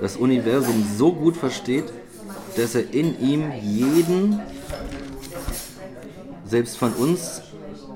[0.00, 1.84] das Universum so gut versteht,
[2.56, 4.40] dass er in ihm jeden,
[6.46, 7.42] selbst von uns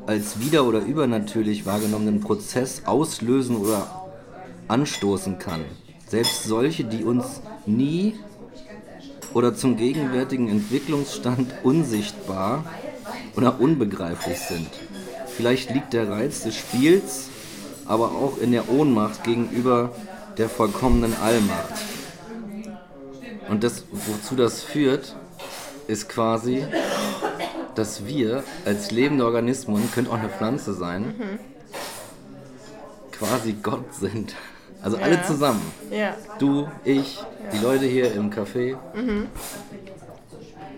[0.06, 4.08] als wieder- oder übernatürlich wahrgenommenen Prozess auslösen oder
[4.68, 5.64] anstoßen kann.
[6.08, 8.14] Selbst solche, die uns nie
[9.32, 12.64] oder zum gegenwärtigen Entwicklungsstand unsichtbar
[13.36, 14.68] oder unbegreiflich sind.
[15.36, 17.30] Vielleicht liegt der Reiz des Spiels
[17.86, 19.92] aber auch in der Ohnmacht gegenüber
[20.38, 21.74] der vollkommenen Allmacht.
[23.48, 25.14] Und das, wozu das führt,
[25.86, 26.64] ist quasi,
[27.74, 31.38] dass wir als lebende Organismen, könnte auch eine Pflanze sein, mhm.
[33.12, 34.34] quasi Gott sind.
[34.82, 35.04] Also ja.
[35.04, 35.62] alle zusammen.
[35.90, 36.14] Ja.
[36.38, 37.26] Du, ich, ja.
[37.52, 38.76] die Leute hier im Café.
[38.94, 39.28] Mhm.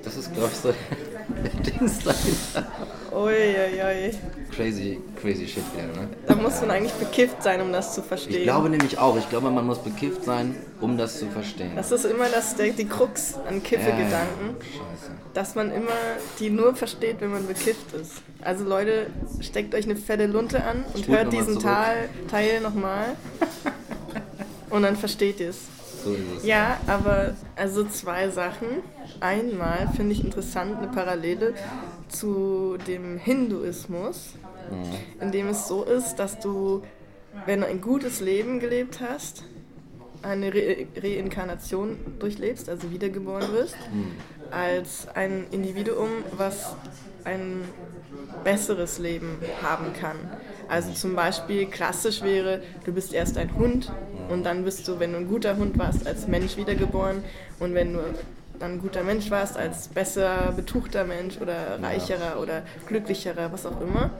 [0.04, 0.68] Das ist, glaube ich, so
[1.42, 2.70] der Dings dahinter.
[3.16, 4.12] Uiuiui.
[4.54, 6.08] Crazy, crazy shit wieder, ne?
[6.26, 8.36] Da muss man eigentlich bekifft sein, um das zu verstehen.
[8.36, 9.16] Ich glaube nämlich auch.
[9.16, 11.72] Ich glaube, man muss bekifft sein, um das zu verstehen.
[11.74, 14.56] Das ist immer das, die Krux an Kiffe-Gedanken.
[14.60, 14.80] Ja,
[15.32, 15.92] dass man immer
[16.40, 18.22] die nur versteht, wenn man bekifft ist.
[18.42, 19.06] Also Leute,
[19.40, 23.16] steckt euch eine fette Lunte an und Spult hört diesen Teil, Teil nochmal.
[24.70, 25.60] und dann versteht ihr es.
[26.04, 26.44] So ist es.
[26.44, 28.82] Ja, aber also zwei Sachen.
[29.20, 31.54] Einmal finde ich interessant eine Parallele
[32.08, 34.34] zu dem Hinduismus,
[34.70, 35.22] mhm.
[35.22, 36.82] in dem es so ist, dass du,
[37.44, 39.44] wenn du ein gutes Leben gelebt hast,
[40.22, 44.12] eine Re Reinkarnation durchlebst, also wiedergeboren wirst, mhm.
[44.50, 46.74] als ein Individuum, was
[47.24, 47.62] ein
[48.44, 50.16] besseres Leben haben kann.
[50.68, 53.92] Also zum Beispiel klassisch wäre, du bist erst ein Hund
[54.28, 57.22] und dann bist du, wenn du ein guter Hund warst, als Mensch wiedergeboren
[57.60, 58.00] und wenn du
[58.60, 64.10] ein guter Mensch warst, als besser betuchter Mensch oder reicherer oder glücklicherer, was auch immer.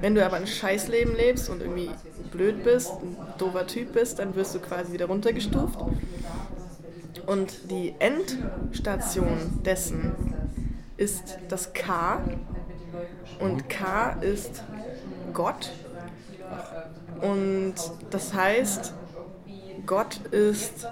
[0.00, 1.90] Wenn du aber ein Scheißleben lebst und irgendwie
[2.30, 5.78] blöd bist, ein doofer Typ bist, dann wirst du quasi wieder runtergestuft.
[7.26, 10.34] Und die Endstation dessen
[10.96, 12.22] ist das K.
[13.40, 14.62] Und K ist
[15.32, 15.72] Gott.
[17.20, 17.74] Und
[18.10, 18.92] das heißt,
[19.86, 20.86] Gott ist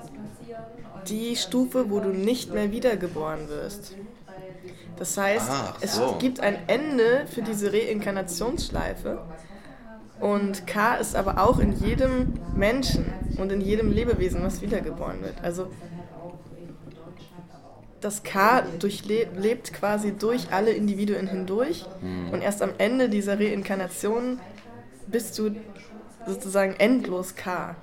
[1.08, 3.94] die Stufe, wo du nicht mehr wiedergeboren wirst.
[4.96, 6.16] Das heißt, Ach, es so.
[6.18, 9.22] gibt ein Ende für diese Reinkarnationsschleife.
[10.20, 15.42] Und K ist aber auch in jedem Menschen und in jedem Lebewesen, was wiedergeboren wird.
[15.42, 15.68] Also
[18.00, 21.84] das K durchlebt quasi durch alle Individuen hindurch
[22.32, 24.38] und erst am Ende dieser Reinkarnation
[25.06, 25.56] bist du
[26.26, 27.76] sozusagen endlos K.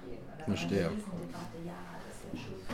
[0.45, 0.89] Verstehe.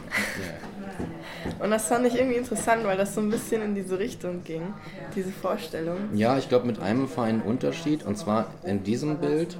[0.10, 1.17] Yeah.
[1.60, 4.74] Und das fand ich irgendwie interessant, weil das so ein bisschen in diese Richtung ging,
[5.16, 5.98] diese Vorstellung.
[6.16, 9.58] Ja, ich glaube mit einem feinen Unterschied, und zwar in diesem Bild,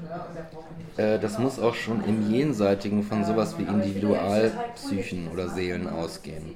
[0.98, 6.54] äh, das muss auch schon im Jenseitigen von sowas wie Individualpsychen oder Seelen ausgehen.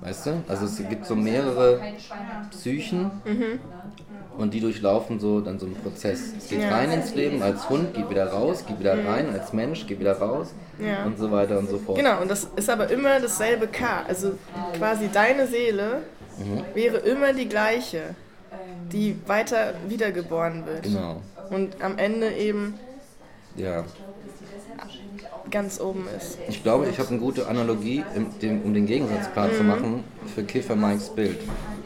[0.00, 0.42] Weißt du?
[0.48, 1.80] Also es gibt so mehrere
[2.50, 3.10] Psychen
[4.38, 6.34] und die durchlaufen so dann so einen Prozess.
[6.38, 6.76] Es geht Ja.
[6.76, 10.18] rein ins Leben als Hund, geht wieder raus, geht wieder rein, als Mensch, geht wieder
[10.18, 11.04] raus Ja.
[11.06, 11.98] und so weiter und so fort.
[11.98, 14.02] Genau, und das ist aber immer dasselbe K.
[14.06, 14.25] Also
[14.78, 16.02] quasi deine Seele
[16.74, 18.14] wäre immer die gleiche,
[18.92, 20.82] die weiter wiedergeboren wird.
[20.84, 21.22] Genau.
[21.50, 22.74] Und am Ende eben
[23.56, 23.84] Ja.
[25.50, 26.38] ganz oben ist.
[26.48, 28.04] Ich glaube, ich habe eine gute Analogie,
[28.40, 30.02] um den Gegensatz klar zu machen,
[30.34, 31.38] für Kiffer Mikes Bild.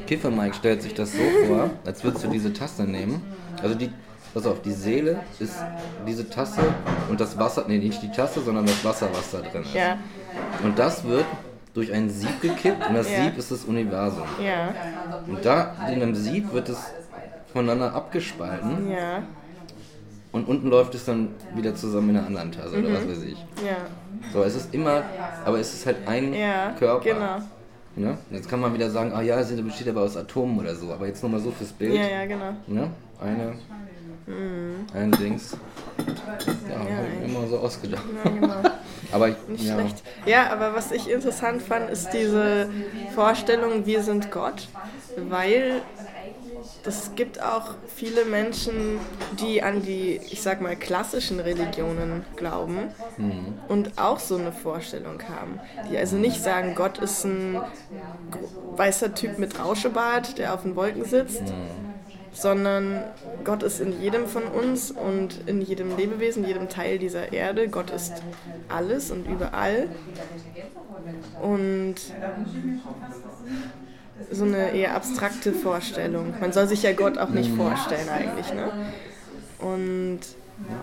[0.06, 3.22] Kiffer Mike stellt sich das so vor, als würdest du diese Tasse nehmen.
[3.62, 3.90] Also die,
[4.34, 5.54] pass auf, die Seele ist
[6.04, 6.62] diese Tasse
[7.08, 9.72] und das Wasser, nee, nicht die Tasse, sondern das Wasser, was da drin ist.
[9.74, 9.98] Ja,
[10.64, 11.26] Und das wird
[11.74, 13.24] durch ein Sieb gekippt und das Ja.
[13.24, 14.24] Sieb ist das Universum.
[14.44, 14.74] ja,
[15.26, 16.78] Und da in einem Sieb wird es
[17.52, 19.22] voneinander abgespalten ja,
[20.32, 23.38] und unten läuft es dann wieder zusammen in einer anderen Tasse oder was weiß ich.
[23.64, 23.76] ja,
[24.32, 25.02] So, es ist immer,
[25.44, 27.04] aber es ist halt ein ja, Körper.
[27.04, 27.36] genau.
[27.96, 28.16] Ne?
[28.30, 30.92] Jetzt kann man wieder sagen, ah ja, sie besteht aber aus Atomen oder so.
[30.92, 31.94] Aber jetzt nur mal so fürs Bild.
[31.94, 32.52] Ja, ja, genau.
[32.68, 32.88] Ne?
[33.20, 33.54] Eine,
[34.94, 35.56] ein Dings.
[35.98, 36.88] Ja, hab
[37.24, 38.04] ich immer so ausgedacht.
[38.24, 38.54] Ja, genau.
[39.12, 40.02] Aber ich, Nicht ja, schlecht.
[40.26, 42.68] Ja, aber was ich interessant fand, ist diese
[43.14, 44.68] Vorstellung, wir sind Gott,
[45.16, 45.82] weil
[46.84, 48.98] es gibt auch viele Menschen,
[49.40, 52.88] die an die, ich sag mal, klassischen Religionen glauben
[53.68, 55.60] und auch so eine Vorstellung haben.
[55.90, 57.60] Die also nicht sagen, Gott ist ein
[58.76, 61.42] weißer Typ mit Rauschebart, der auf den Wolken sitzt,
[62.32, 63.02] sondern
[63.44, 67.68] Gott ist in jedem von uns und in jedem Lebewesen, jedem Teil dieser Erde.
[67.68, 68.22] Gott ist
[68.68, 69.88] alles und überall.
[71.42, 71.96] Und
[74.30, 76.34] so eine eher abstrakte Vorstellung.
[76.40, 78.52] Man soll sich ja Gott auch nicht vorstellen eigentlich.
[78.52, 78.70] Ne?
[79.58, 80.20] Und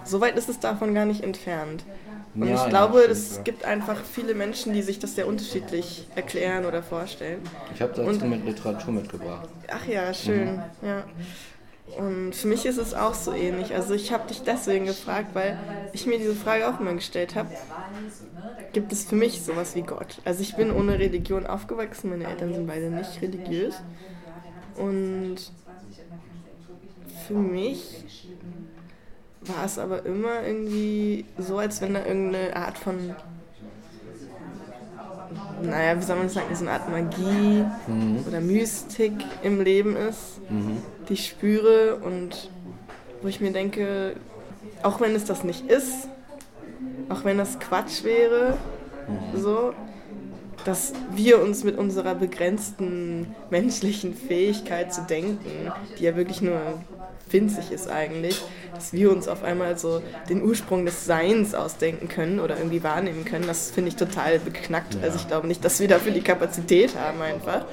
[0.04, 1.84] so weit ist es davon gar nicht entfernt.
[2.40, 3.42] Und Ja, ich ja, glaube, stimmt, es ja.
[3.44, 7.42] gibt einfach viele Menschen, die sich das sehr unterschiedlich erklären oder vorstellen.
[7.74, 9.50] ich habe dazu Und- mit Literatur mitgebracht.
[9.70, 10.62] Ach ja, schön.
[10.82, 11.04] Ja.
[11.98, 13.74] Und für mich ist es auch so ähnlich.
[13.74, 15.58] Also ich habe dich deswegen gefragt, weil
[15.94, 17.50] ich mir diese Frage auch immer gestellt habe.
[18.74, 20.20] Gibt es für mich sowas wie Gott?
[20.26, 23.76] Also ich bin ohne Religion aufgewachsen, meine Eltern sind beide nicht religiös.
[24.76, 25.38] Und
[27.26, 28.04] für mich
[29.42, 33.16] war es aber immer irgendwie so, als wenn da irgendeine Art von,
[35.62, 37.66] naja, wie soll man sagen, so eine Art Magie
[38.28, 39.14] oder Mystik
[39.44, 40.40] im Leben ist,
[41.08, 42.50] die ich spüre und
[43.22, 44.16] wo ich mir denke,
[44.84, 46.08] auch wenn es das nicht ist,
[47.10, 48.58] auch wenn das Quatsch wäre,
[49.36, 49.74] so,
[50.66, 56.60] dass wir uns mit unserer begrenzten menschlichen Fähigkeit zu denken, die ja wirklich nur
[57.30, 58.44] winzig ist eigentlich,
[58.78, 63.26] dass wir uns auf einmal so den Ursprung des Seins ausdenken können oder irgendwie wahrnehmen
[63.26, 64.98] können, das finde ich total beknackt.
[65.02, 67.66] Also ich glaube nicht, dass wir dafür die Kapazität haben einfach.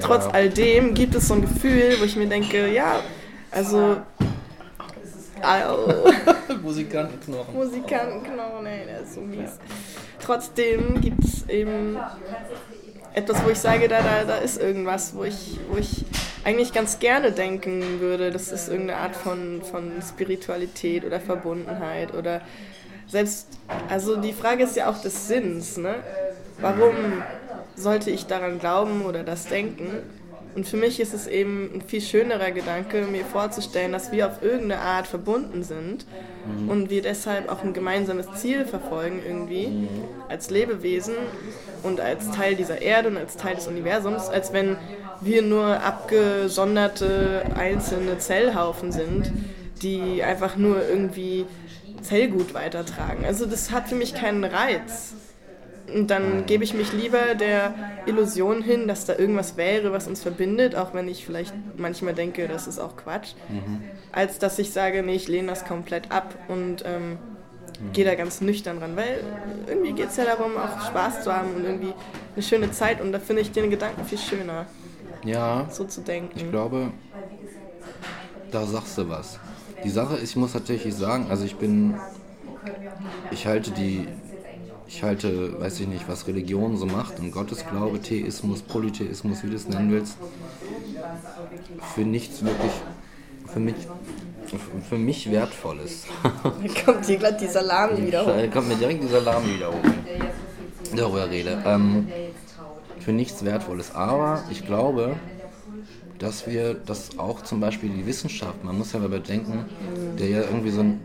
[0.00, 3.00] Trotz all dem gibt es so ein Gefühl, wo ich mir denke, ja,
[3.50, 3.98] also
[6.62, 7.54] Musikantenknochen.
[7.54, 9.58] Musikantenknochen, ey, der ist so mies.
[10.18, 11.98] Trotzdem gibt es eben
[13.16, 16.04] etwas, wo ich sage, da, da, da ist irgendwas, wo ich, wo ich
[16.44, 22.42] eigentlich ganz gerne denken würde, das ist irgendeine Art von, von Spiritualität oder Verbundenheit oder
[23.08, 23.48] selbst,
[23.88, 25.94] also die Frage ist ja auch des Sinns, ne?
[26.60, 27.22] Warum
[27.74, 30.02] sollte ich daran glauben oder das denken?
[30.56, 34.42] Und für mich ist es eben ein viel schönerer Gedanke, mir vorzustellen, dass wir auf
[34.42, 36.06] irgendeine Art verbunden sind
[36.46, 36.70] mhm.
[36.70, 39.88] und wir deshalb auch ein gemeinsames Ziel verfolgen irgendwie mhm.
[40.30, 41.14] als Lebewesen
[41.82, 44.78] und als Teil dieser Erde und als Teil des Universums, als wenn
[45.20, 49.30] wir nur abgesonderte einzelne Zellhaufen sind,
[49.82, 51.44] die einfach nur irgendwie
[52.00, 53.26] Zellgut weitertragen.
[53.26, 55.12] Also das hat für mich keinen Reiz.
[55.94, 57.74] Und dann gebe ich mich lieber der
[58.06, 62.48] Illusion hin, dass da irgendwas wäre, was uns verbindet, auch wenn ich vielleicht manchmal denke,
[62.48, 63.82] das ist auch Quatsch, mhm.
[64.12, 67.10] als dass ich sage, nee, ich lehne das komplett ab und ähm,
[67.80, 67.92] mhm.
[67.92, 69.22] gehe da ganz nüchtern ran, weil
[69.68, 71.94] irgendwie geht es ja darum, auch Spaß zu haben und irgendwie
[72.34, 74.66] eine schöne Zeit und da finde ich den Gedanken viel schöner.
[75.24, 76.32] Ja, so zu denken.
[76.36, 76.92] Ich glaube,
[78.50, 79.38] da sagst du was.
[79.84, 81.94] Die Sache ist, ich muss tatsächlich sagen, also ich bin,
[83.30, 84.08] ich halte die,
[84.88, 89.56] ich halte, weiß ich nicht, was Religion so macht und Gottesglaube, Theismus, Polytheismus, wie du
[89.56, 90.16] es nennen willst,
[91.94, 92.72] für nichts wirklich,
[93.46, 93.74] für mich,
[94.88, 96.06] für mich Wertvolles.
[96.22, 98.32] Da kommt hier gerade die Salami wieder hoch.
[98.36, 99.82] Da kommt mir direkt die Salami wieder hoch.
[100.94, 101.62] Darüber rede.
[101.66, 102.06] Ähm,
[103.00, 103.94] für nichts Wertvolles.
[103.94, 105.16] Aber ich glaube,
[106.18, 109.64] dass wir das auch zum Beispiel die Wissenschaft, man muss ja mal bedenken,
[110.18, 111.00] der ja irgendwie so ein.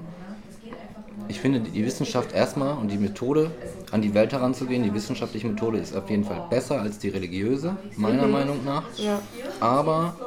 [1.32, 3.52] Ich finde die Wissenschaft erstmal und die Methode,
[3.92, 7.78] an die Welt heranzugehen, die wissenschaftliche Methode ist auf jeden Fall besser als die religiöse,
[7.96, 8.34] meiner mhm.
[8.34, 8.84] Meinung nach.
[8.98, 9.22] Ja.
[9.62, 10.18] Aber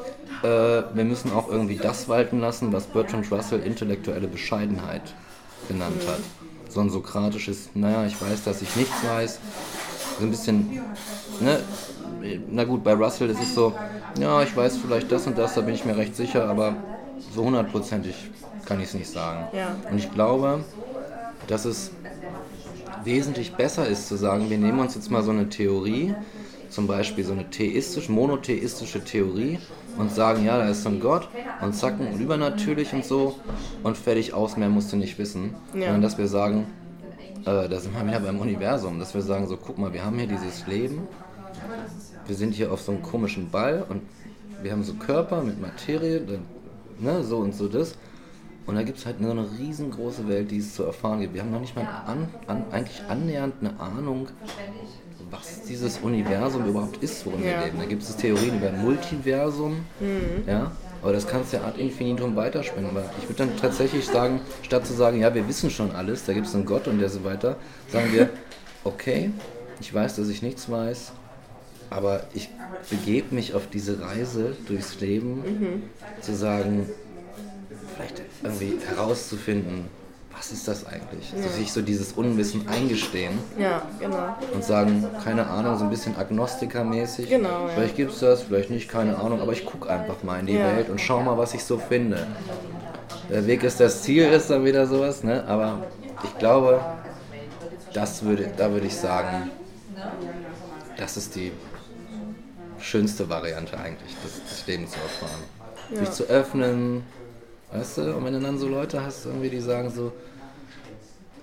[0.43, 0.47] äh,
[0.97, 5.03] wir müssen auch irgendwie das walten lassen, was Bertrand Russell intellektuelle Bescheidenheit
[5.69, 6.09] genannt mhm.
[6.09, 6.21] hat.
[6.71, 9.41] So ein sokratisches, naja, ich weiß, dass ich nichts weiß.
[10.19, 10.81] So ein bisschen,
[11.41, 11.61] ne,
[12.51, 13.75] na gut, bei Russell ist es so,
[14.19, 16.77] ja, ich weiß vielleicht das und das, da bin ich mir recht sicher, aber
[17.35, 18.15] so hundertprozentig
[18.65, 19.49] kann ich es nicht sagen.
[19.53, 19.77] Ja.
[19.91, 20.65] Und ich glaube,
[21.49, 21.91] dass es
[23.05, 26.15] wesentlich besser ist zu sagen, wir nehmen uns jetzt mal so eine Theorie,
[26.71, 29.59] zum Beispiel so eine theistische, monotheistische Theorie
[29.99, 31.29] und sagen, ja, da ist so ein Gott
[31.61, 33.39] und zacken und übernatürlich und so
[33.83, 35.55] und fertig aus, mehr musst du nicht wissen.
[35.73, 35.83] Ja.
[35.83, 36.67] Sondern dass wir sagen,
[37.45, 40.19] äh, da sind wir wieder beim Universum, dass wir sagen, so guck mal, wir haben
[40.19, 41.07] hier dieses Leben
[42.27, 44.03] wir sind hier auf so einem komischen Ball und
[44.63, 46.23] wir haben so Körper mit Materie,
[46.99, 47.97] ne, so und so das.
[48.67, 51.35] Und da gibt es halt so eine riesengroße Welt, die es zu erfahren gibt.
[51.35, 54.29] Wir haben noch nicht mal an, an, eigentlich annähernd eine Ahnung,
[55.31, 57.59] was dieses Universum überhaupt ist, worin ja.
[57.59, 57.79] wir leben.
[57.79, 60.45] Da gibt es Theorien über ein Multiversum, mhm.
[60.47, 62.89] ja, aber das kannst du ja ad infinitum weiterspinnen.
[62.89, 66.33] Aber ich würde dann tatsächlich sagen, statt zu sagen, ja, wir wissen schon alles, da
[66.33, 67.57] gibt es einen Gott und der so weiter,
[67.91, 68.31] sagen wir,
[68.85, 69.31] okay,
[69.81, 71.13] ich weiß, dass ich nichts weiß,
[71.91, 72.49] aber ich
[72.89, 75.83] begebe mich auf diese Reise durchs Leben, mhm.
[76.21, 76.89] zu sagen,
[77.95, 79.89] vielleicht irgendwie herauszufinden,
[80.37, 81.31] was ist das eigentlich?
[81.31, 81.37] Ja.
[81.37, 83.39] Also sich so dieses Unwissen eingestehen.
[83.59, 84.37] Ja, genau.
[84.53, 87.29] Und sagen, keine Ahnung, so ein bisschen agnostikermäßig.
[87.29, 87.67] Genau.
[87.67, 87.75] Ja.
[87.75, 90.55] Vielleicht gibt es das, vielleicht nicht, keine Ahnung, aber ich gucke einfach mal in die
[90.55, 90.77] ja.
[90.77, 92.27] Welt und schau mal, was ich so finde.
[93.31, 95.45] Der Weg ist das Ziel, ist dann wieder sowas, ne?
[95.47, 95.87] Aber
[96.25, 96.81] ich glaube,
[97.93, 99.51] das würde, da würde ich sagen,
[100.97, 101.53] das ist die
[102.79, 105.43] schönste Variante eigentlich, das, das Leben zu erfahren.
[105.95, 107.03] Sich zu öffnen,
[107.75, 110.13] weißt du, und wenn du dann so Leute hast, irgendwie, die sagen so,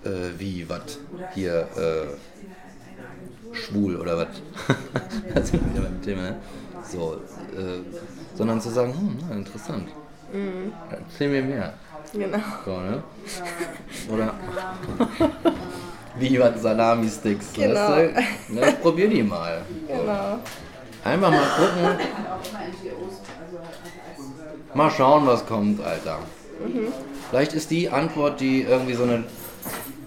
[0.04, 0.98] äh, wie, was,
[1.34, 4.28] hier, äh, schwul oder was.
[5.36, 6.38] das wir wieder beim Thema, ne?
[6.84, 7.16] So,
[7.56, 7.82] äh,
[8.36, 9.90] sondern zu sagen, hm, na, interessant.
[10.32, 10.74] Mhm.
[10.90, 11.74] Erzähl mir mehr.
[12.14, 12.38] Genau.
[12.66, 13.04] So, ne?
[14.10, 14.34] Oder
[16.18, 17.76] wie was Salami-Sticks, genau.
[17.76, 18.16] weißt
[18.50, 18.54] du?
[18.54, 19.62] Ne, probier die mal.
[19.88, 20.40] Genau.
[21.04, 22.06] Einfach mal gucken.
[24.74, 26.20] Mal schauen, was kommt, Alter.
[26.66, 26.88] Mhm.
[27.30, 29.24] Vielleicht ist die Antwort, die irgendwie so eine,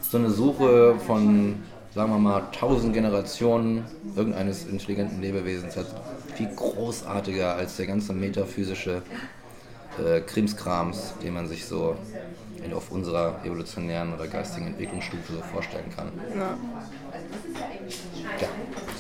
[0.01, 1.57] so eine Suche von,
[1.95, 3.85] sagen wir mal, tausend Generationen
[4.17, 5.87] irgendeines intelligenten Lebewesens hat,
[6.35, 9.03] viel großartiger als der ganze metaphysische
[10.03, 11.97] äh, Krimskrams, den man sich so
[12.75, 16.09] auf unserer evolutionären oder geistigen Entwicklungsstufe so vorstellen kann.
[16.37, 16.57] Ja.
[18.41, 18.49] Ja.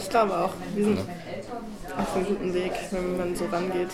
[0.01, 0.51] Ich glaube auch.
[0.75, 1.05] Wir sind ja
[1.99, 3.89] auf einem guten Weg, wenn man so rangeht.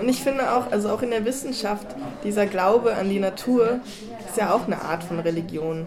[0.00, 1.86] Und ich finde auch, also auch in der Wissenschaft,
[2.24, 3.80] dieser Glaube an die Natur
[4.28, 5.86] ist ja auch eine Art von Religion.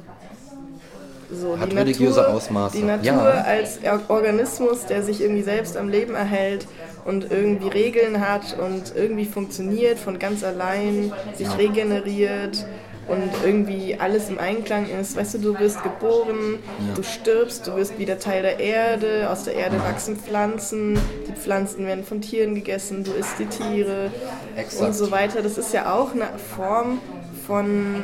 [1.31, 2.77] So, Hat die religiöse Natur, Ausmaße.
[2.77, 3.43] Die Natur ja.
[3.43, 6.67] als Organismus, der sich irgendwie selbst am Leben erhält
[7.03, 12.65] und irgendwie Regeln hat und irgendwie funktioniert von ganz allein, sich regeneriert
[13.07, 15.15] und irgendwie alles im Einklang ist.
[15.15, 16.95] Weißt du, du wirst geboren, ja.
[16.95, 21.85] du stirbst, du wirst wieder Teil der Erde, aus der Erde wachsen Pflanzen, die Pflanzen
[21.85, 24.11] werden von Tieren gegessen, du isst die Tiere
[24.55, 24.81] Exakt.
[24.81, 25.41] und so weiter.
[25.41, 26.99] Das ist ja auch eine Form
[27.45, 28.03] von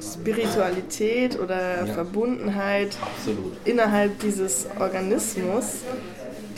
[0.00, 1.92] Spiritualität oder ja.
[1.92, 3.56] Verbundenheit Absolut.
[3.64, 5.82] innerhalb dieses Organismus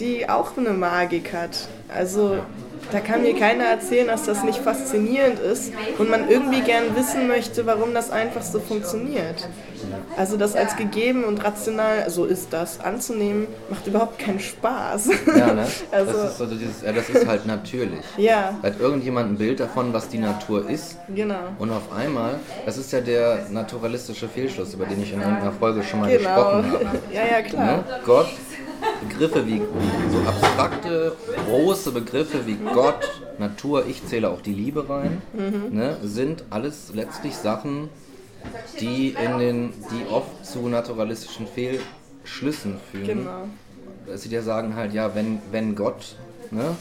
[0.00, 1.68] die auch eine Magik hat.
[1.88, 2.38] Also
[2.92, 7.28] da kann mir keiner erzählen, dass das nicht faszinierend ist und man irgendwie gern wissen
[7.28, 9.48] möchte, warum das einfach so funktioniert.
[10.16, 15.08] Also das als gegeben und rational, so ist das, anzunehmen, macht überhaupt keinen Spaß.
[15.26, 15.66] Ja, ne?
[15.90, 18.00] also, das, ist so dieses, ja, das ist halt natürlich.
[18.16, 18.58] Ja.
[18.62, 20.96] Hat irgendjemand ein Bild davon, was die Natur ist?
[21.14, 21.54] Genau.
[21.58, 25.82] Und auf einmal, das ist ja der naturalistische Fehlschluss, über den ich in irgendeiner Folge
[25.82, 26.34] schon mal genau.
[26.34, 26.98] gesprochen habe.
[27.12, 27.76] Ja, ja, klar.
[27.78, 27.84] Ne?
[28.04, 28.28] Gott
[29.00, 29.62] Begriffe wie
[30.12, 35.76] so abstrakte, große Begriffe wie Gott, Natur, ich zähle auch die Liebe rein, mhm.
[35.76, 37.88] ne, sind alles letztlich Sachen,
[38.80, 43.06] die in den, die oft zu naturalistischen Fehlschlüssen führen.
[43.06, 43.48] Genau.
[44.06, 46.16] Dass sie dir sagen halt, ja, wenn, wenn Gott,
[46.50, 46.76] ne,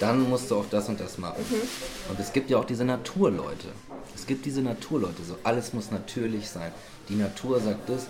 [0.00, 1.44] dann musst du auch das und das machen.
[1.48, 2.10] Mhm.
[2.10, 3.68] Und es gibt ja auch diese Naturleute.
[4.14, 6.72] Es gibt diese Naturleute, so alles muss natürlich sein.
[7.08, 8.06] Die Natur sagt das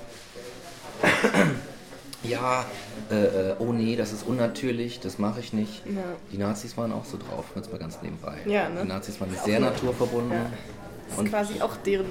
[2.24, 2.64] ja,
[3.10, 5.82] äh, äh, oh nee, das ist unnatürlich, das mache ich nicht.
[5.86, 6.02] Ja.
[6.32, 8.38] Die Nazis waren auch so drauf, jetzt mal ganz nebenbei.
[8.46, 8.82] Ja, ne?
[8.82, 10.32] Die Nazis waren sehr naturverbunden.
[10.32, 10.50] Ja.
[11.08, 12.06] Das ist quasi auch deren,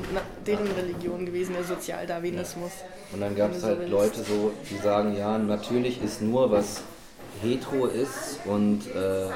[0.46, 2.72] deren Religion gewesen, der Sozialdarwinismus.
[2.80, 3.14] Ja.
[3.14, 6.82] Und dann gab es halt so Leute so, die sagen, ja, natürlich ist nur, was
[7.42, 9.28] hetero ist und äh,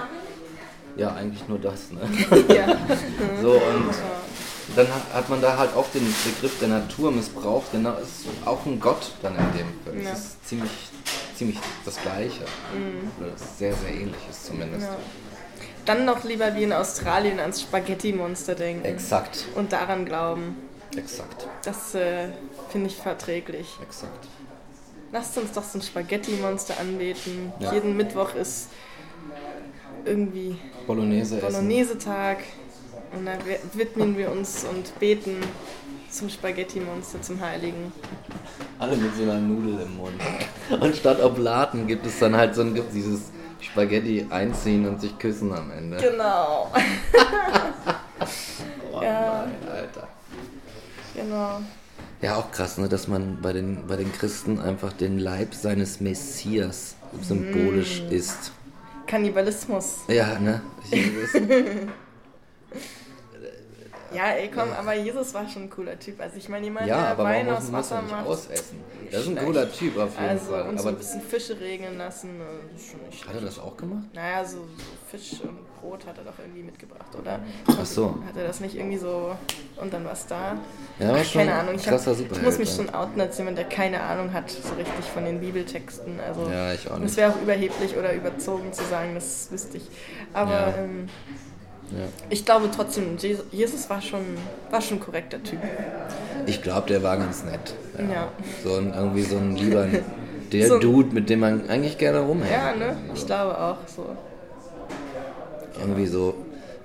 [0.98, 1.92] ja, eigentlich nur das.
[1.92, 2.02] Ne?
[2.56, 2.68] Ja.
[3.42, 3.90] so und
[4.76, 8.66] dann hat man da halt auch den Begriff der Natur missbraucht, denn da ist auch
[8.66, 10.04] ein Gott dann in dem Fall.
[10.04, 10.12] Ja.
[10.12, 10.72] Das ist ziemlich,
[11.36, 12.42] ziemlich das Gleiche.
[12.74, 13.12] Mhm.
[13.20, 14.88] Oder sehr, sehr ähnlich ist zumindest.
[14.88, 14.98] Ja.
[15.86, 18.86] Dann noch lieber wie in Australien ans Spaghetti-Monster denken.
[18.86, 19.46] Exakt.
[19.56, 20.56] Und daran glauben.
[20.98, 21.48] Exakt.
[21.64, 22.30] Das äh,
[22.70, 23.68] finde ich verträglich.
[23.84, 24.28] Exakt.
[25.12, 27.54] Lasst uns doch so ein Spaghetti-Monster anbeten.
[27.60, 27.74] Ja.
[27.74, 28.70] Jeden Mittwoch ist
[30.06, 30.58] irgendwie
[30.88, 31.52] Bolognese-Tag.
[31.52, 31.98] Bolognese
[33.16, 33.40] und dann
[33.74, 35.38] widmen wir uns und beten
[36.10, 37.92] zum Spaghetti-Monster, zum Heiligen.
[38.80, 40.22] Alle mit so einer Nudel im Mund.
[40.80, 45.54] Und statt Oblaten gibt es dann halt so ein, dieses Spaghetti einziehen und sich küssen
[45.54, 45.98] am Ende.
[45.98, 46.72] Genau.
[48.94, 49.46] oh ja.
[49.46, 50.08] Nein, Alter.
[51.16, 51.62] Genau.
[52.22, 56.00] Ja, auch krass, ne, dass man bei den, bei den Christen einfach den Leib seines
[56.00, 58.14] Messias symbolisch mm.
[58.14, 58.52] isst.
[59.06, 60.00] Kannibalismus.
[60.08, 60.62] Ja, ne?
[60.92, 61.12] Ich,
[64.16, 66.20] Ja, ey, komm, aber Jesus war schon ein cooler Typ.
[66.22, 68.26] Also ich meine, jemand, ja, der Wein aus Wasser macht.
[68.26, 68.80] Ausessen.
[69.12, 70.70] Das ist ein cooler Typ auf jeden also, Fall.
[70.70, 72.30] Und so ein bisschen Fische regeln lassen.
[72.76, 74.04] Ist schon nicht hat er das auch gemacht?
[74.14, 74.68] Naja, so, so,
[75.10, 77.40] Fisch und Brot hat er doch irgendwie mitgebracht, oder?
[77.68, 78.18] Ach so.
[78.28, 79.36] Hat er das nicht irgendwie so
[79.78, 80.58] und dann was da?
[81.00, 81.76] Ja, war schon keine Ahnung.
[81.76, 85.06] Ich, hab, ich muss mich schon outen als jemand, der keine Ahnung hat so richtig
[85.14, 86.20] von den Bibeltexten.
[86.20, 87.12] Also, ja, ich auch nicht.
[87.12, 89.88] Es wäre auch überheblich oder überzogen zu sagen, das wüsste ich.
[90.34, 90.74] Aber ja.
[90.78, 91.10] ähm,
[91.92, 92.08] ja.
[92.30, 93.18] Ich glaube trotzdem,
[93.52, 94.22] Jesus war schon,
[94.72, 95.60] war schon ein korrekter Typ.
[96.46, 97.74] Ich glaube, der war ganz nett.
[97.98, 98.14] Ja.
[98.14, 98.32] ja.
[98.64, 99.88] So ein, irgendwie so ein lieber,
[100.52, 102.52] der so, Dude, mit dem man eigentlich gerne rumhängt.
[102.52, 102.98] Ja, ne?
[103.14, 104.06] Ich glaube auch so.
[105.80, 106.36] Irgendwie so,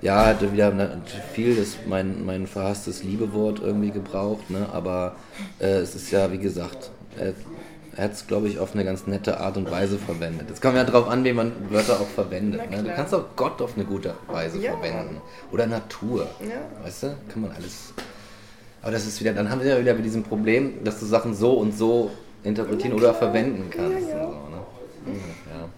[0.01, 0.97] ja, wieder
[1.33, 4.67] viel das mein, mein verhasstes Liebewort irgendwie gebraucht, ne?
[4.73, 5.15] aber
[5.59, 7.33] äh, es ist ja, wie gesagt, er
[8.01, 10.49] er hat es, glaube ich, auf eine ganz nette Art und Weise verwendet.
[10.51, 12.71] Es kommt ja darauf an, wie man Wörter auch verwendet.
[12.71, 12.81] Ne?
[12.81, 14.71] Du kannst auch Gott auf eine gute Weise ja.
[14.71, 15.21] verwenden.
[15.51, 16.27] Oder Natur.
[16.39, 16.83] Ja.
[16.83, 17.15] Weißt du?
[17.31, 17.93] Kann man alles.
[18.81, 21.35] Aber das ist wieder, dann haben wir ja wieder mit diesem Problem, dass du Sachen
[21.35, 22.09] so und so
[22.43, 24.09] interpretieren oder verwenden kannst.
[24.09, 24.63] So, ne?
[25.05, 25.69] ja.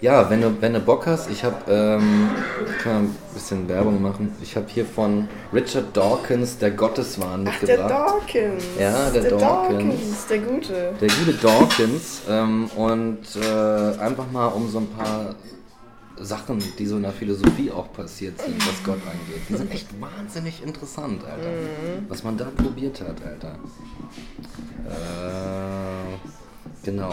[0.00, 2.28] Ja, wenn du, wenn du Bock hast, ich habe, ähm,
[2.66, 4.34] ich kann ein bisschen Werbung machen.
[4.42, 7.80] Ich habe hier von Richard Dawkins, der Gotteswahn, mitgebracht.
[7.82, 8.64] Ach, der Dawkins.
[8.78, 9.94] Ja, der, der Dawkins.
[9.94, 10.26] Dawkins.
[10.26, 10.94] Der gute.
[11.00, 12.20] Der gute Dawkins.
[12.28, 15.34] Ähm, und äh, einfach mal um so ein paar
[16.20, 19.42] Sachen, die so in der Philosophie auch passiert sind, was Gott angeht.
[19.48, 21.48] Die sind echt wahnsinnig interessant, Alter.
[21.48, 22.06] Mhm.
[22.08, 23.58] Was man da probiert hat, Alter.
[24.88, 27.12] Äh, genau.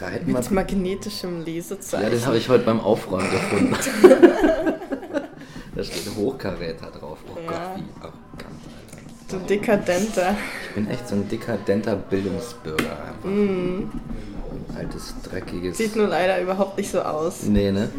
[0.00, 2.04] Da hätten Mit magnetischem Lesezeichen.
[2.04, 3.76] Ja, den habe ich heute beim Aufräumen gefunden.
[5.76, 7.18] da steht Hochkaräter drauf.
[7.28, 7.46] Oh ja.
[7.46, 8.62] Gott, wie arrogant,
[9.28, 9.38] Alter.
[9.38, 10.36] Du dekadenter.
[10.68, 13.28] Ich bin echt so ein dekadenter Bildungsbürger einfach.
[13.28, 13.90] Mm.
[14.70, 15.76] Ein altes, dreckiges.
[15.76, 17.42] Sieht nur leider überhaupt nicht so aus.
[17.42, 17.90] Nee, ne?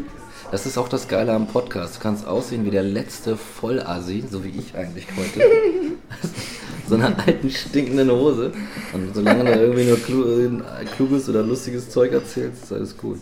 [0.52, 1.96] Das ist auch das Geile am Podcast.
[1.96, 5.40] Du kannst aussehen wie der letzte Vollasi, so wie ich eigentlich heute.
[6.86, 8.52] so einer alten, stinkenden Hose.
[8.92, 13.18] Und solange du irgendwie nur kluges oder lustiges Zeug erzählst, ist alles gut.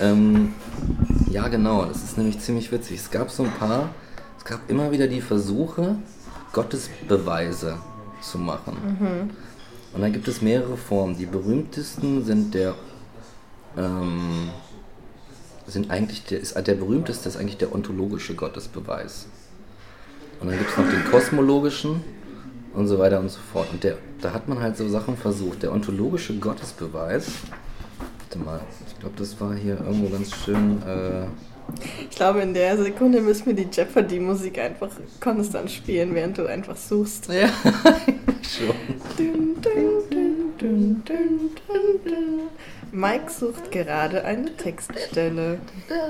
[0.00, 0.52] Ähm,
[1.30, 2.98] ja, genau, das ist nämlich ziemlich witzig.
[2.98, 3.90] Es gab so ein paar,
[4.36, 5.94] es gab immer wieder die Versuche,
[6.52, 7.78] Gottesbeweise
[8.20, 8.76] zu machen.
[8.98, 9.30] Mhm.
[9.94, 11.16] Und dann gibt es mehrere Formen.
[11.16, 12.74] Die berühmtesten sind der,
[13.76, 14.50] ähm,
[15.68, 19.26] sind eigentlich der, ist, der berühmteste ist eigentlich der ontologische Gottesbeweis.
[20.40, 22.02] Und dann gibt es noch den kosmologischen,
[22.74, 23.66] und so weiter und so fort.
[23.72, 25.62] Und der, da hat man halt so Sachen versucht.
[25.62, 27.26] Der ontologische Gottesbeweis
[28.28, 30.82] Warte mal, ich glaube, das war hier irgendwo ganz schön.
[30.82, 31.24] Äh
[32.10, 36.76] ich glaube, in der Sekunde müssen wir die Jeopardy-Musik einfach konstant spielen, während du einfach
[36.76, 37.28] suchst.
[37.28, 37.48] Ja,
[38.42, 38.74] schon.
[39.16, 41.02] Dun, dun, dun,
[42.92, 45.58] Mike sucht gerade eine Textstelle.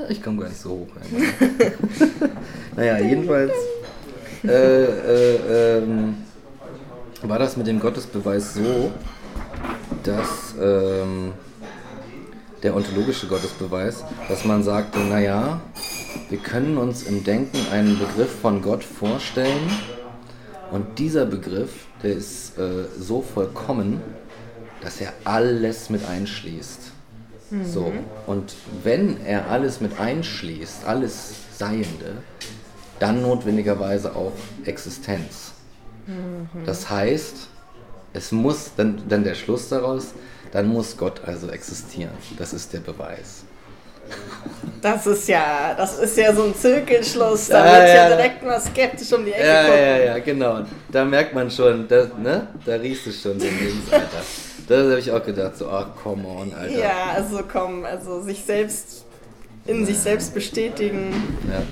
[0.08, 0.88] Ich komme gar nicht so hoch.
[2.76, 3.52] naja, jedenfalls
[4.44, 6.16] äh, äh, ähm,
[7.22, 8.92] war das mit dem Gottesbeweis so,
[10.04, 11.32] dass ähm,
[12.62, 15.60] der ontologische Gottesbeweis, dass man sagte, naja,
[16.28, 19.70] wir können uns im Denken einen Begriff von Gott vorstellen
[20.70, 24.00] und dieser Begriff, der ist äh, so vollkommen,
[24.82, 26.80] dass er alles mit einschließt.
[27.50, 27.64] Mhm.
[27.64, 27.92] So,
[28.26, 32.18] und wenn er alles mit einschließt, alles Seiende,
[32.98, 34.32] dann notwendigerweise auch
[34.64, 35.52] Existenz.
[36.06, 36.64] Mhm.
[36.64, 37.48] Das heißt,
[38.12, 40.14] es muss, dann, dann der Schluss daraus,
[40.52, 42.12] dann muss Gott also existieren.
[42.38, 43.44] Das ist der Beweis.
[44.80, 48.42] Das ist ja, das ist ja so ein Zirkelschluss, da ja, wird ja, ja direkt
[48.42, 49.78] mal skeptisch um die Ecke ja, gucken.
[49.78, 50.64] Ja, ja, genau.
[50.90, 52.46] Da merkt man schon, da, ne?
[52.64, 53.90] da riechst du schon den Dings,
[54.70, 54.84] Alter.
[54.84, 56.78] Da habe ich auch gedacht, so, ach, come on, Alter.
[56.78, 59.04] Ja, also komm, also sich selbst,
[59.66, 59.86] in ja.
[59.86, 61.12] sich selbst bestätigen.
[61.50, 61.62] Ja.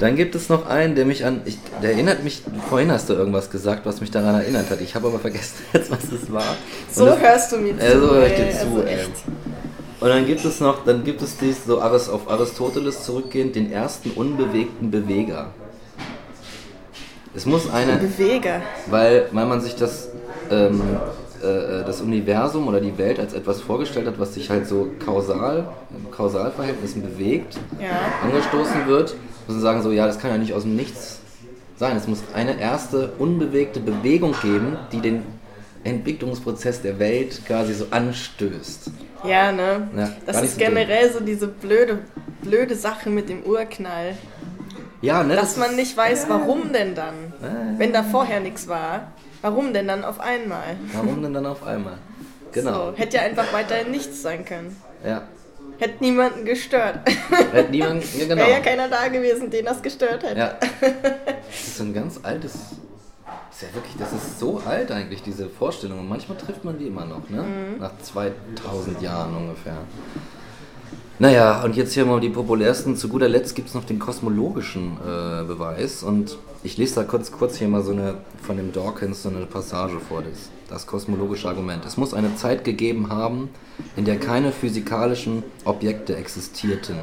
[0.00, 3.12] Dann gibt es noch einen, der mich an, ich, der erinnert mich, vorhin hast du
[3.12, 4.80] irgendwas gesagt, was mich daran erinnert hat.
[4.80, 6.56] Ich habe aber vergessen jetzt, was es war.
[6.90, 7.84] So das, hörst du mir zu.
[7.84, 8.98] Äh, so höre ich dir zu, also ey.
[10.00, 14.12] Und dann gibt es noch, dann gibt es dies, so auf Aristoteles zurückgehend, den ersten
[14.12, 15.48] unbewegten Beweger.
[17.34, 17.98] Es muss eine.
[17.98, 18.62] Beweger.
[18.86, 20.08] Weil, weil man sich das,
[20.50, 20.80] ähm,
[21.42, 25.68] äh, das Universum oder die Welt als etwas vorgestellt hat, was sich halt so kausal,
[25.90, 27.88] in Kausalverhältnissen bewegt, ja.
[28.22, 29.14] angestoßen wird
[29.50, 31.18] müssen sagen so, ja, das kann ja nicht aus dem Nichts
[31.76, 31.96] sein.
[31.96, 35.24] Es muss eine erste unbewegte Bewegung geben, die den
[35.82, 38.90] Entwicklungsprozess der Welt quasi so anstößt.
[39.24, 39.88] Ja, ne?
[39.96, 41.18] Ja, das ist so generell dumm.
[41.18, 41.98] so diese blöde,
[42.42, 44.16] blöde Sache mit dem Urknall.
[45.02, 45.34] Ja, ne?
[45.34, 49.12] Dass das man nicht weiß, warum denn dann, äh, wenn da vorher nichts war.
[49.42, 50.76] Warum denn dann auf einmal?
[50.92, 51.98] Warum denn dann auf einmal?
[52.52, 52.90] Genau.
[52.90, 54.76] So, hätte ja einfach weiterhin nichts sein können.
[55.04, 55.22] Ja,
[55.80, 56.98] Hätte niemanden gestört.
[57.52, 58.36] Hätte niemanden, ja genau.
[58.42, 60.38] Wäre ja keiner da gewesen, den das gestört hätte.
[60.38, 60.58] Ja.
[61.50, 65.48] Das ist so ein ganz altes, ist ja wirklich, das ist so alt eigentlich, diese
[65.48, 65.98] Vorstellung.
[66.00, 67.42] Und manchmal trifft man die immer noch, ne?
[67.42, 67.80] Mhm.
[67.80, 69.78] Nach 2000 Jahren ungefähr.
[71.20, 72.96] Naja, und jetzt hier mal die populärsten.
[72.96, 76.02] Zu guter Letzt gibt es noch den kosmologischen äh, Beweis.
[76.02, 79.44] Und ich lese da kurz, kurz hier mal so eine von dem Dawkins so eine
[79.44, 81.84] Passage vor, das, das kosmologische Argument.
[81.84, 83.50] Es muss eine Zeit gegeben haben,
[83.96, 86.96] in der keine physikalischen Objekte existierten.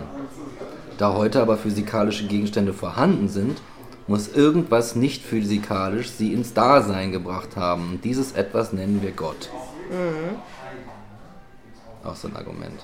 [0.98, 3.62] Da heute aber physikalische Gegenstände vorhanden sind,
[4.08, 8.00] muss irgendwas nicht physikalisch sie ins Dasein gebracht haben.
[8.04, 9.52] Dieses etwas nennen wir Gott.
[9.92, 10.38] Mhm.
[12.04, 12.84] Auch so ein Argument.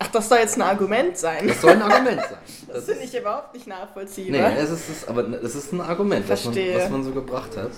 [0.00, 1.48] Ach, das soll jetzt ein Argument sein.
[1.48, 2.38] Das soll ein Argument sein.
[2.68, 4.50] Das, das finde ich überhaupt nicht nachvollziehbar.
[4.50, 7.56] Nee, es ist, es, aber es ist ein Argument, was man, was man, so gebracht
[7.56, 7.70] hat.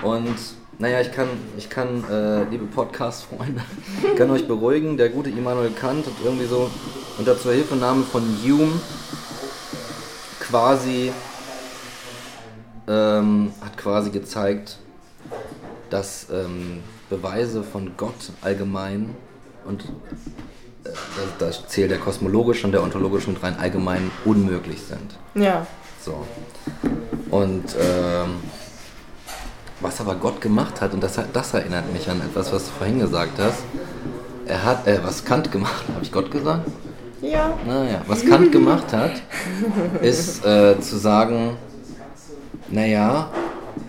[0.00, 0.36] Und
[0.78, 1.26] naja, ich kann,
[1.56, 3.62] ich kann äh, liebe Podcast-Freunde,
[4.16, 6.70] kann euch beruhigen, der gute Immanuel Kant hat irgendwie so
[7.18, 8.80] unter Zuhilfenahme von Hume
[10.38, 11.10] quasi
[12.88, 14.78] ähm, hat quasi gezeigt,
[15.90, 19.14] dass ähm, Beweise von Gott allgemein
[19.64, 19.84] und
[21.38, 25.16] da, zählt der kosmologische und der ontologische mit rein allgemein unmöglich sind.
[25.34, 25.66] Ja.
[26.04, 26.26] So.
[27.30, 28.36] Und ähm,
[29.80, 32.98] was aber Gott gemacht hat, und das, das erinnert mich an etwas, was du vorhin
[32.98, 33.58] gesagt hast.
[34.46, 36.68] Er hat, äh, was Kant gemacht, habe ich Gott gesagt?
[37.20, 37.58] Ja.
[37.66, 39.22] Naja, was Kant gemacht hat,
[40.02, 41.56] ist äh, zu sagen,
[42.68, 43.30] naja,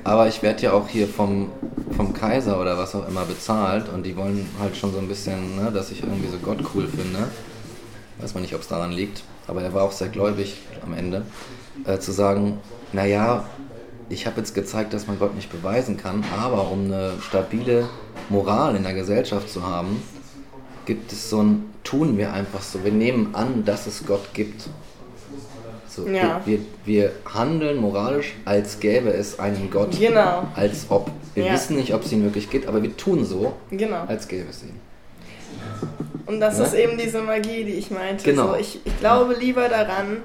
[0.07, 1.51] aber ich werde ja auch hier vom,
[1.97, 5.57] vom Kaiser oder was auch immer bezahlt und die wollen halt schon so ein bisschen,
[5.57, 7.27] ne, dass ich irgendwie so Gott cool finde.
[8.17, 11.23] Weiß man nicht, ob es daran liegt, aber er war auch sehr gläubig am Ende.
[11.83, 12.59] Äh, zu sagen,
[12.93, 13.49] naja,
[14.07, 17.89] ich habe jetzt gezeigt, dass man Gott nicht beweisen kann, aber um eine stabile
[18.29, 20.01] Moral in der Gesellschaft zu haben,
[20.85, 24.69] gibt es so ein, tun wir einfach so, wir nehmen an, dass es Gott gibt.
[25.97, 26.41] So, ja.
[26.45, 29.99] wir, wir, handeln moralisch, als gäbe es einen Gott.
[29.99, 30.47] Genau.
[30.53, 31.09] Als ob.
[31.33, 31.53] Wir ja.
[31.53, 34.03] wissen nicht, ob es ihn wirklich gibt, aber wir tun so, genau.
[34.07, 34.79] als gäbe es ihn.
[36.27, 36.65] Und das ja?
[36.65, 38.23] ist eben diese Magie, die ich meinte.
[38.23, 38.49] Genau.
[38.49, 40.17] So, ich, ich glaube lieber daran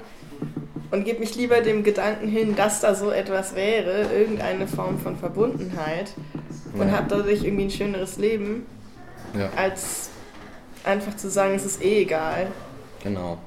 [0.91, 5.17] und gebe mich lieber dem Gedanken hin, dass da so etwas wäre, irgendeine Form von
[5.17, 6.11] Verbundenheit
[6.77, 8.67] und habe dadurch irgendwie ein schöneres Leben,
[9.55, 10.11] als
[10.83, 12.45] einfach zu sagen, es ist eh egal.
[13.01, 13.39] Genau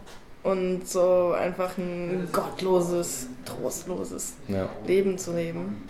[0.47, 4.69] und so einfach ein gottloses, trostloses ja.
[4.87, 5.83] Leben zu leben.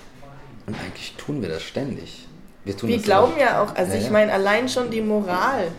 [0.66, 2.26] Und eigentlich tun wir das ständig.
[2.64, 5.70] Wir, wir glauben ja auch, also ja, ich meine, allein schon die Moral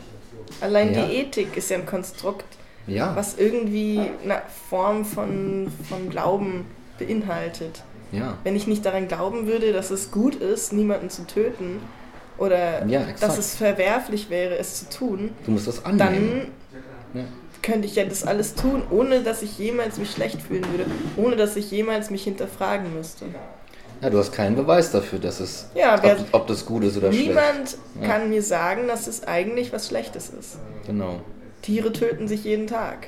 [0.61, 1.05] Allein Ja.
[1.05, 2.45] die Ethik ist ja ein Konstrukt,
[3.15, 6.65] was irgendwie eine Form von, von Glauben
[6.97, 7.83] beinhaltet.
[8.43, 11.81] Wenn ich nicht daran glauben würde, dass es gut ist, niemanden zu töten
[12.37, 12.85] oder
[13.19, 15.31] dass es verwerflich wäre, es zu tun,
[15.97, 16.47] dann.
[17.61, 20.85] Könnte ich ja das alles tun, ohne dass ich jemals mich schlecht fühlen würde,
[21.17, 23.25] ohne dass ich jemals mich hinterfragen müsste.
[24.01, 27.11] ja, du hast keinen Beweis dafür, dass es, Ja, ob, ob das gut ist oder
[27.11, 27.27] schlecht.
[27.29, 28.07] Niemand Ja.
[28.07, 30.57] kann mir sagen, dass es eigentlich was Schlechtes ist.
[30.85, 31.21] Genau.
[31.61, 33.07] Tiere töten sich jeden Tag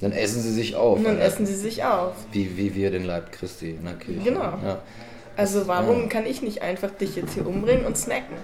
[0.00, 0.98] Dann essen sie sich auf.
[0.98, 1.26] und dann Alter.
[1.26, 2.12] essen sie sich auf.
[2.32, 4.20] Wie, wie wir den Leib Christi in der Kirche.
[4.24, 4.40] Genau.
[4.42, 4.78] Ja,
[5.36, 6.06] Also warum Ja.
[6.08, 8.36] kann ich nicht einfach dich jetzt hier umbringen und snacken?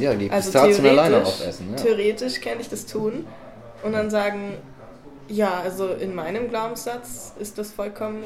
[0.00, 1.68] Ja die Also Pistazien alleine aufessen.
[1.70, 1.82] Ja.
[1.82, 3.26] theoretisch kann ich das tun
[3.82, 4.54] und dann sagen,
[5.28, 8.24] ja, also in meinem Glaubenssatz ist das vollkommen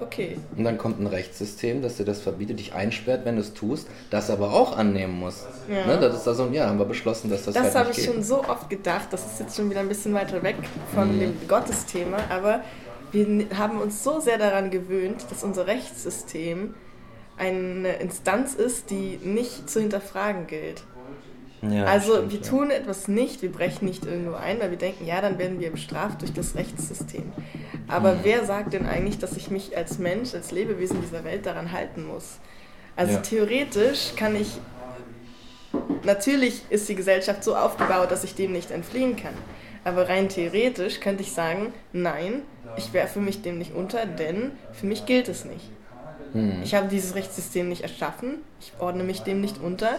[0.00, 0.38] okay.
[0.56, 3.86] Und dann kommt ein Rechtssystem, das dir das verbietet, dich einsperrt, wenn du es tust,
[4.10, 5.46] das aber auch annehmen muss.
[5.70, 5.86] Ja.
[5.86, 5.98] Ne?
[6.00, 8.06] Das ist da so, ja, haben wir beschlossen, dass das, Das halt habe ich geht.
[8.06, 10.56] schon so oft gedacht, das ist jetzt schon wieder ein bisschen weiter weg
[10.94, 11.20] von Mhm.
[11.20, 12.60] dem Gottesthema, aber
[13.12, 16.74] wir haben uns so sehr daran gewöhnt, dass unser Rechtssystem
[17.38, 20.82] eine Instanz ist, die nicht zu hinterfragen gilt.
[21.62, 22.46] Ja, also stimmt, wir ja.
[22.48, 25.70] tun etwas nicht, wir brechen nicht irgendwo ein, weil wir denken, ja, dann werden wir
[25.70, 27.32] bestraft durch das Rechtssystem.
[27.88, 28.20] Aber Mhm.
[28.22, 32.04] wer sagt denn eigentlich, dass ich mich als Mensch, als Lebewesen dieser Welt daran halten
[32.06, 32.38] muss?
[32.94, 33.20] Also Ja.
[33.20, 34.48] theoretisch kann ich,
[36.04, 39.34] natürlich ist die Gesellschaft so aufgebaut, dass ich dem nicht entfliehen kann.
[39.84, 42.42] Aber rein theoretisch könnte ich sagen, nein,
[42.76, 45.70] ich werfe mich dem nicht unter, denn für mich gilt es nicht.
[46.32, 46.60] Hm.
[46.62, 49.96] Ich habe dieses Rechtssystem nicht erschaffen, ich ordne mich dem nicht unter,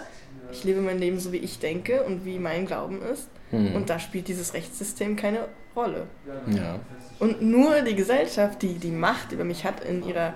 [0.51, 3.27] ich lebe mein Leben so, wie ich denke und wie mein Glauben ist.
[3.51, 3.75] Hm.
[3.75, 6.07] Und da spielt dieses Rechtssystem keine Rolle.
[6.47, 6.79] Ja.
[7.19, 10.33] Und nur die Gesellschaft, die die Macht über mich hat in ihrer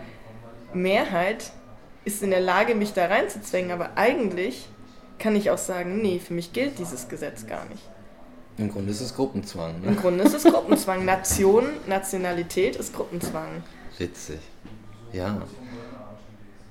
[0.73, 1.51] Mehrheit,
[2.05, 3.71] ist in der Lage, mich da reinzuzwängen.
[3.71, 4.67] Aber eigentlich
[5.19, 7.83] kann ich auch sagen, nee, für mich gilt dieses Gesetz gar nicht.
[8.57, 9.75] Im Grunde ist es Gruppenzwang.
[9.83, 9.95] Im Ne?
[9.95, 11.05] Grunde ist es Gruppenzwang.
[11.05, 13.63] Nation, Nationalität ist Gruppenzwang.
[13.97, 14.39] Witzig.
[15.13, 15.41] Ja.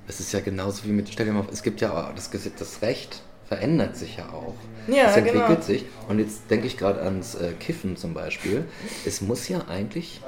[0.09, 2.59] Es ist ja genauso wie mit, stell dir mal es gibt ja auch, das, Gesetz-
[2.59, 4.55] das Recht verändert sich ja auch.
[4.87, 5.61] Ja, es entwickelt genau.
[5.61, 5.85] sich.
[6.09, 8.65] Und jetzt denke ich gerade ans äh, Kiffen zum Beispiel.
[9.05, 10.21] Es muss ja eigentlich,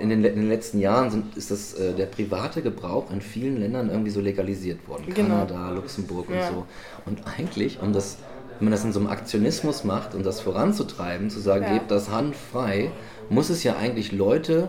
[0.00, 3.58] in, den, in den letzten Jahren sind, ist das, äh, der private Gebrauch in vielen
[3.58, 5.06] Ländern irgendwie so legalisiert worden.
[5.12, 5.44] Genau.
[5.44, 6.50] Kanada, Luxemburg und Ja.
[6.50, 6.66] so.
[7.04, 8.18] Und eigentlich, um das,
[8.60, 11.72] wenn man das in so einem Aktionismus macht, um das voranzutreiben, zu sagen, Ja.
[11.74, 12.92] gebt das Hand frei,
[13.28, 14.68] muss es ja eigentlich Leute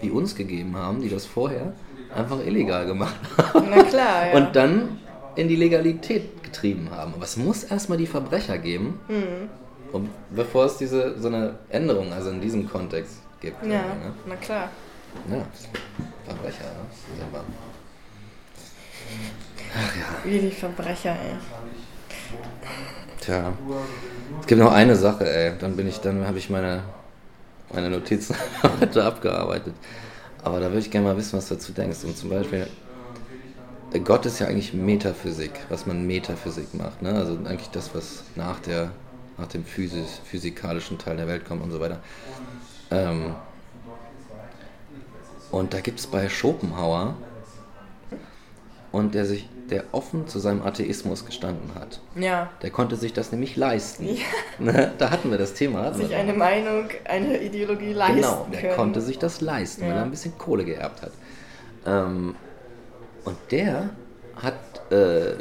[0.00, 1.72] wie uns gegeben haben, die das vorher
[2.14, 3.66] einfach illegal gemacht haben.
[3.68, 4.36] Na klar, ja.
[4.36, 4.98] Und dann
[5.38, 7.14] in die Legalität getrieben haben.
[7.14, 9.48] Aber es muss erstmal die Verbrecher geben, Mhm.
[9.92, 13.62] um, bevor es diese so eine Änderung, also in diesem Kontext gibt.
[13.64, 14.12] ja, Ne?
[14.26, 14.68] na klar.
[15.30, 15.46] Ja,
[16.26, 16.84] Verbrecher, ne?
[17.16, 17.44] Selber.
[20.24, 21.36] Wie die Verbrecher, ey.
[23.20, 23.52] Tja.
[24.40, 25.52] Es gibt noch eine Sache, ey.
[25.58, 26.82] Dann bin ich, dann habe ich meine,
[27.72, 28.34] meine Notizen
[28.80, 29.74] heute abgearbeitet.
[30.42, 32.04] Aber da würde ich gerne mal wissen, was du dazu denkst.
[32.04, 32.66] Und zum Beispiel,
[34.04, 37.00] Gott ist ja eigentlich Metaphysik, was man Metaphysik macht.
[37.02, 37.14] Ne?
[37.14, 38.90] Also eigentlich das, was nach, der,
[39.38, 42.00] nach dem physisch, physikalischen Teil der Welt kommt und so weiter.
[42.90, 43.34] Ähm,
[45.50, 47.14] und da gibt es bei Schopenhauer,
[48.90, 52.00] und der sich, der offen zu seinem Atheismus gestanden hat.
[52.14, 52.50] Ja.
[52.62, 54.06] Der konnte sich das nämlich leisten.
[54.08, 54.24] Ja.
[54.58, 54.92] Ne?
[54.98, 55.92] Da hatten wir das Thema.
[55.92, 58.74] Sich eine Meinung, eine Ideologie leisten Genau, der können.
[58.76, 59.96] konnte sich das leisten, weil Ja.
[59.96, 61.12] er ein bisschen Kohle geerbt hat.
[61.86, 62.34] Ähm,
[63.24, 63.90] und der
[64.36, 64.54] hat
[64.92, 65.34] äh,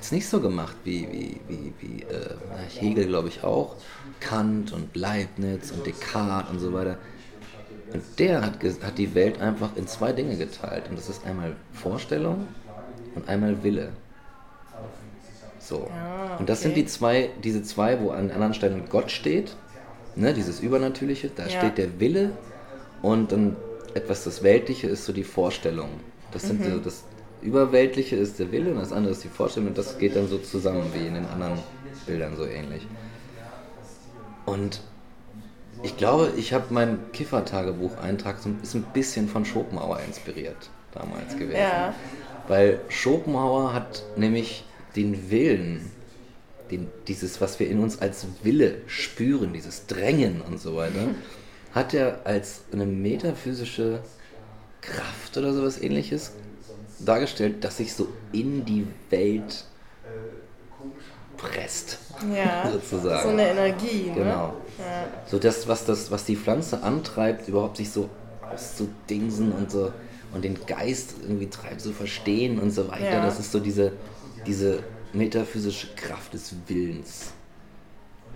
[0.00, 2.36] es nicht so gemacht wie, wie, wie, wie äh,
[2.78, 3.76] Hegel, glaube ich, auch,
[4.20, 6.98] Kant und Leibniz und Descartes und so weiter.
[7.92, 10.84] Und der hat, hat die Welt einfach in zwei Dinge geteilt.
[10.88, 12.48] Und das ist einmal Vorstellung
[13.14, 13.90] und einmal Wille.
[15.58, 15.88] So.
[15.90, 16.82] Ah, Und das sind okay.
[16.82, 19.56] die zwei, diese zwei, wo an anderen Stellen Gott steht,
[20.16, 21.58] ne, dieses Übernatürliche, da Ja.
[21.58, 22.32] steht der Wille
[23.00, 23.56] und dann
[23.94, 25.88] etwas das Weltliche ist so die Vorstellung.
[26.34, 26.72] Das sind Mhm.
[26.72, 27.04] so, das
[27.40, 30.38] Überweltliche ist der Wille und das andere ist die Vorstellung und das geht dann so
[30.38, 31.58] zusammen wie in den anderen
[32.06, 32.86] Bildern so ähnlich.
[34.46, 34.80] Und
[35.82, 41.58] ich glaube, ich habe mein Kiffer-Tagebuch-Eintrag so, ist ein bisschen von Schopenhauer inspiriert damals gewesen.
[41.58, 41.94] Ja.
[42.48, 44.64] Weil Schopenhauer hat nämlich
[44.96, 45.90] den Willen,
[46.70, 51.08] den, dieses, was wir in uns als Wille spüren, dieses Drängen und so weiter,
[51.74, 54.00] hat er als eine metaphysische
[54.84, 56.32] Kraft oder sowas ähnliches
[57.00, 59.64] dargestellt, das sich so in die Welt
[61.36, 61.98] presst.
[62.34, 63.22] Ja, sozusagen.
[63.22, 64.14] so eine Energie, ne?
[64.14, 64.54] Genau.
[64.78, 65.06] Ja.
[65.26, 68.08] So das, was das, was die Pflanze antreibt, überhaupt sich so
[68.52, 69.92] auszudingsen und so
[70.32, 73.10] und den Geist irgendwie treibt, so verstehen und so weiter.
[73.10, 73.24] Ja.
[73.24, 73.92] Das ist so diese,
[74.46, 74.82] diese
[75.12, 77.32] metaphysische Kraft des Willens.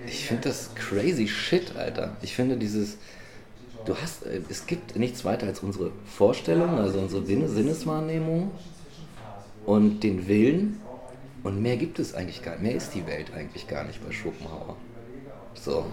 [0.06, 2.16] ich finde das crazy shit, Alter.
[2.22, 2.98] Ich finde dieses,
[3.88, 8.50] du hast, äh, es gibt nichts weiter als unsere Vorstellung, also unsere Sinneswahrnehmung
[9.66, 10.80] und den Willen
[11.42, 12.62] und mehr gibt es eigentlich gar nicht.
[12.62, 14.76] Mehr ist die Welt eigentlich gar nicht bei Schopenhauer.
[15.54, 15.86] So.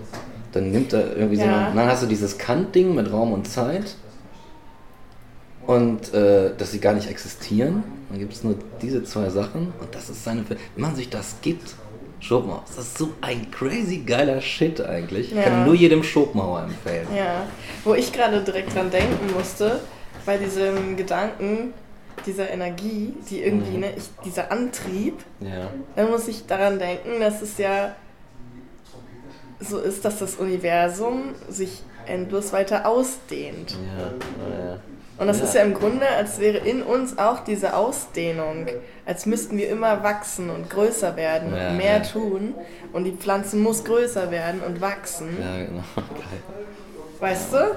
[0.52, 1.43] Dann nimmt er irgendwie ja.
[1.43, 3.96] so eine, dann hast du dieses Kant-Ding mit Raum und Zeit
[5.66, 7.84] und äh, dass sie gar nicht existieren.
[8.10, 10.46] Dann gibt es nur diese zwei Sachen und das ist seine.
[10.50, 11.76] Wenn man sich das gibt,
[12.20, 15.32] Schopenhauer, das ist so ein crazy geiler Shit eigentlich.
[15.32, 15.43] Ich ja.
[15.43, 17.07] kann nur jedem Schopenhauer empfehlen.
[17.16, 17.45] Ja,
[17.84, 19.82] wo ich gerade direkt dran denken musste,
[20.26, 21.74] bei diesem Gedanken,
[22.26, 23.82] dieser Energie, die irgendwie, mhm.
[23.82, 25.70] ne, ich, dieser Antrieb, ja.
[25.95, 27.95] dann muss ich daran denken, dass es ja
[29.59, 33.78] so ist, dass das Universum sich endlos weiter ausdehnt.
[33.97, 34.80] Ja, ja.
[35.18, 35.45] Und das ja.
[35.45, 38.68] ist ja im Grunde, als wäre in uns auch diese Ausdehnung,
[39.05, 41.99] als müssten wir immer wachsen und größer werden ja, und mehr ja.
[41.99, 42.53] tun.
[42.91, 45.38] Und die Pflanze muss größer werden und wachsen.
[45.39, 45.84] Ja, genau.
[45.95, 46.43] Geil.
[47.20, 47.76] Weißt du?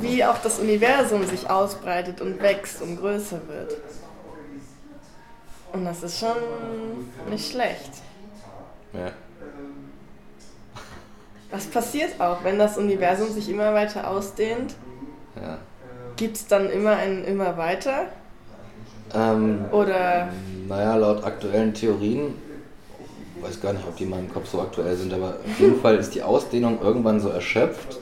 [0.00, 3.76] Wie auch das Universum sich ausbreitet und wächst und größer wird.
[5.72, 6.36] Und das ist schon
[7.30, 7.90] nicht schlecht.
[8.92, 9.12] Ja.
[11.50, 14.74] Was passiert auch, wenn das Universum sich immer weiter ausdehnt?
[15.36, 15.58] Ja.
[16.22, 18.04] Gibt es dann immer ein immer weiter?
[19.12, 20.28] Ähm, Oder?
[20.68, 22.34] Naja, laut aktuellen Theorien,
[23.36, 25.80] ich weiß gar nicht, ob die in meinem Kopf so aktuell sind, aber auf jeden
[25.80, 27.98] Fall ist die Ausdehnung irgendwann so erschöpft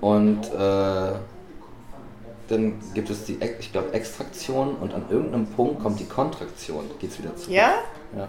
[0.00, 1.12] und äh,
[2.48, 7.10] dann gibt es die, ich glaube, Extraktion und an irgendeinem Punkt kommt die Kontraktion, geht
[7.10, 7.52] es wieder zurück.
[7.52, 7.74] Ja?
[8.16, 8.28] Ja.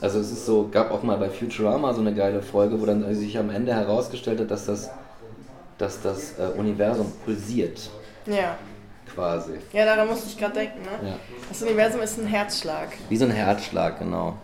[0.00, 3.14] Also es ist so, gab auch mal bei Futurama so eine geile Folge, wo dann
[3.14, 4.88] sich am Ende herausgestellt hat, dass das
[5.78, 7.90] dass das äh, Universum pulsiert.
[8.26, 8.56] Ja.
[9.14, 9.52] Quasi.
[9.72, 10.82] Ja, daran musste ich gerade denken.
[10.82, 11.10] Ne?
[11.10, 11.16] Ja.
[11.48, 12.88] Das Universum ist ein Herzschlag.
[13.08, 14.36] Wie so ein Herzschlag, genau.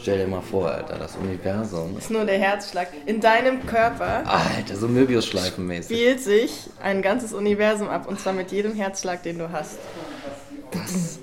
[0.00, 1.96] Stell dir mal vor, Alter, das Universum.
[1.96, 2.88] Ist nur der Herzschlag.
[3.06, 4.22] In deinem Körper.
[4.26, 5.96] Alter, so Möbius-Schleifenmäßig.
[5.96, 9.78] Spielt sich ein ganzes Universum ab und zwar mit jedem Herzschlag, den du hast.
[10.70, 11.18] Das.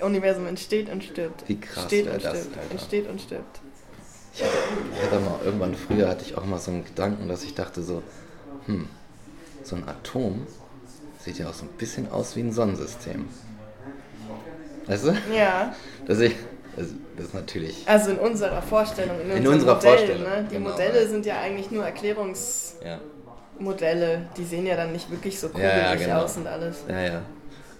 [0.00, 1.48] Universum entsteht und stirbt.
[1.48, 2.58] Wie krass Steht und das, stirbt.
[2.58, 2.70] Alter.
[2.72, 3.60] Entsteht und stirbt.
[4.34, 7.82] Ich hatte mal irgendwann früher hatte ich auch mal so einen Gedanken, dass ich dachte
[7.82, 8.02] so,
[8.66, 8.88] hm,
[9.62, 10.46] so ein Atom
[11.20, 13.26] sieht ja auch so ein bisschen aus wie ein Sonnensystem.
[14.86, 15.16] Weißt du?
[15.34, 15.74] Ja.
[16.06, 16.34] Dass ich,
[16.76, 17.84] das, das ist natürlich.
[17.86, 20.22] Also in unserer Vorstellung, in, in unserer Modell, Vorstellung.
[20.22, 20.46] Ne?
[20.50, 21.08] Die genau, Modelle ja.
[21.08, 24.12] sind ja eigentlich nur Erklärungsmodelle.
[24.12, 24.20] Ja.
[24.36, 26.22] Die sehen ja dann nicht wirklich so kugelig ja, genau.
[26.22, 26.84] aus und alles.
[26.88, 27.22] Ja, ja.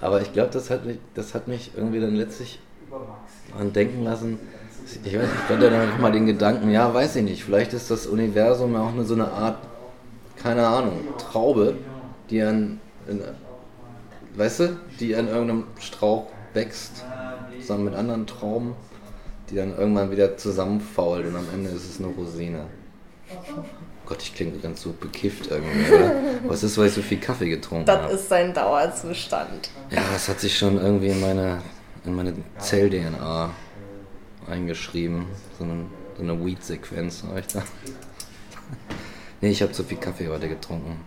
[0.00, 2.60] Aber ich glaube, das, hat mich, das hat mich irgendwie dann letztlich
[3.50, 4.38] daran denken lassen.
[4.84, 8.06] Ich weiß ich hatte dann mal den Gedanken, ja, weiß ich nicht, vielleicht ist das
[8.06, 9.58] Universum ja auch nur so eine Art,
[10.42, 11.76] keine Ahnung, Traube,
[12.30, 13.22] die an, in,
[14.36, 17.04] weißt du, die an irgendeinem Strauch wächst,
[17.60, 18.74] zusammen mit anderen Trauben,
[19.50, 22.66] die dann irgendwann wieder zusammenfault und am Ende ist es eine Rosine.
[24.06, 26.12] Gott, ich klinge ganz so bekifft irgendwie, oder?
[26.46, 28.02] Was ist, weil ich so viel Kaffee getrunken habe?
[28.02, 29.70] Das ist sein Dauerzustand.
[29.90, 31.62] Ja, das hat sich schon irgendwie in meine,
[32.04, 33.50] in meine Zell-DNA
[34.48, 35.26] eingeschrieben.
[35.58, 35.86] So eine,
[36.16, 37.62] so eine Weed-Sequenz habe ich da.
[39.40, 41.00] nee, ich habe zu viel Kaffee heute getrunken.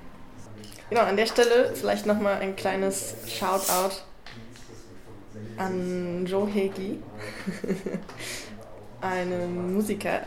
[0.89, 3.95] Genau, an der Stelle vielleicht nochmal ein kleines Shoutout
[5.57, 6.99] an Joe Hegi,
[9.01, 10.21] einen Musiker,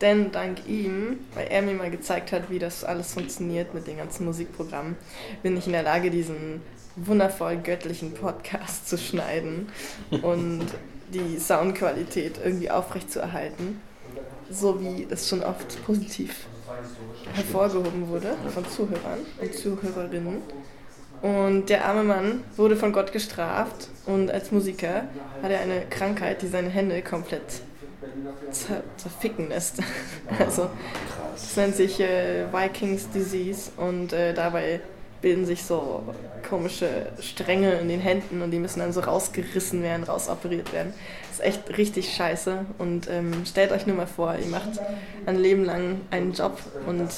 [0.00, 3.96] denn dank ihm, weil er mir mal gezeigt hat, wie das alles funktioniert mit den
[3.96, 4.96] ganzen Musikprogrammen,
[5.42, 6.60] bin ich in der Lage, diesen
[6.96, 9.68] wundervoll göttlichen Podcast zu schneiden
[10.22, 10.66] und
[11.14, 13.80] die Soundqualität irgendwie aufrechtzuerhalten,
[14.50, 16.46] so wie das schon oft positiv
[17.32, 20.42] hervorgehoben wurde von Zuhörern und Zuhörerinnen.
[21.22, 25.04] Und der arme Mann wurde von Gott gestraft und als Musiker
[25.42, 27.62] hat er eine Krankheit, die seine Hände komplett
[28.50, 29.78] zer zerficken lässt.
[30.38, 30.68] Also
[31.32, 34.80] das nennt sich äh, Vikings Disease und äh, dabei
[35.24, 36.02] bilden sich so
[36.46, 40.92] komische Stränge in den Händen und die müssen dann so rausgerissen werden, rausoperiert werden.
[41.30, 44.68] Das ist echt richtig scheiße und ähm, stellt euch nur mal vor, ihr macht
[45.24, 47.08] ein Leben lang einen Job und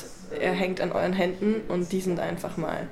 [0.41, 2.87] er hängt an euren Händen und die sind einfach mal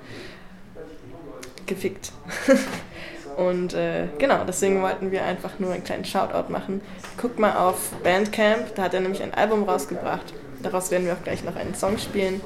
[1.66, 2.10] gefickt.
[3.36, 6.80] und äh, genau, deswegen wollten wir einfach nur einen kleinen Shoutout machen.
[7.18, 10.34] Guckt mal auf Bandcamp, da hat er nämlich ein Album rausgebracht.
[10.60, 12.40] Daraus werden wir auch gleich noch einen Song spielen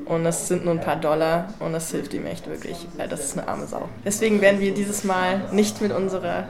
[0.04, 3.24] Und das sind nur ein paar Dollar und das hilft ihm echt wirklich, weil das
[3.24, 3.88] ist eine arme Sau.
[4.04, 6.48] Deswegen werden wir dieses Mal nicht mit unserer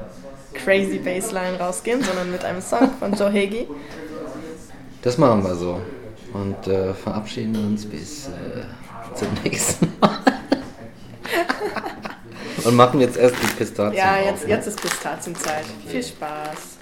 [0.55, 3.67] crazy Bassline rausgehen, sondern mit einem Song von Joe Hagee.
[5.03, 5.81] Das machen wir so.
[6.35, 8.65] Und äh, verabschieden uns bis äh,
[9.19, 10.19] zum nächsten Mal.
[12.65, 13.95] Und machen jetzt erst die Pistazien.
[13.95, 14.51] Ja, auf, jetzt, ne?
[14.51, 15.65] jetzt ist Pistazienzeit.
[15.87, 16.78] Viel Spaß.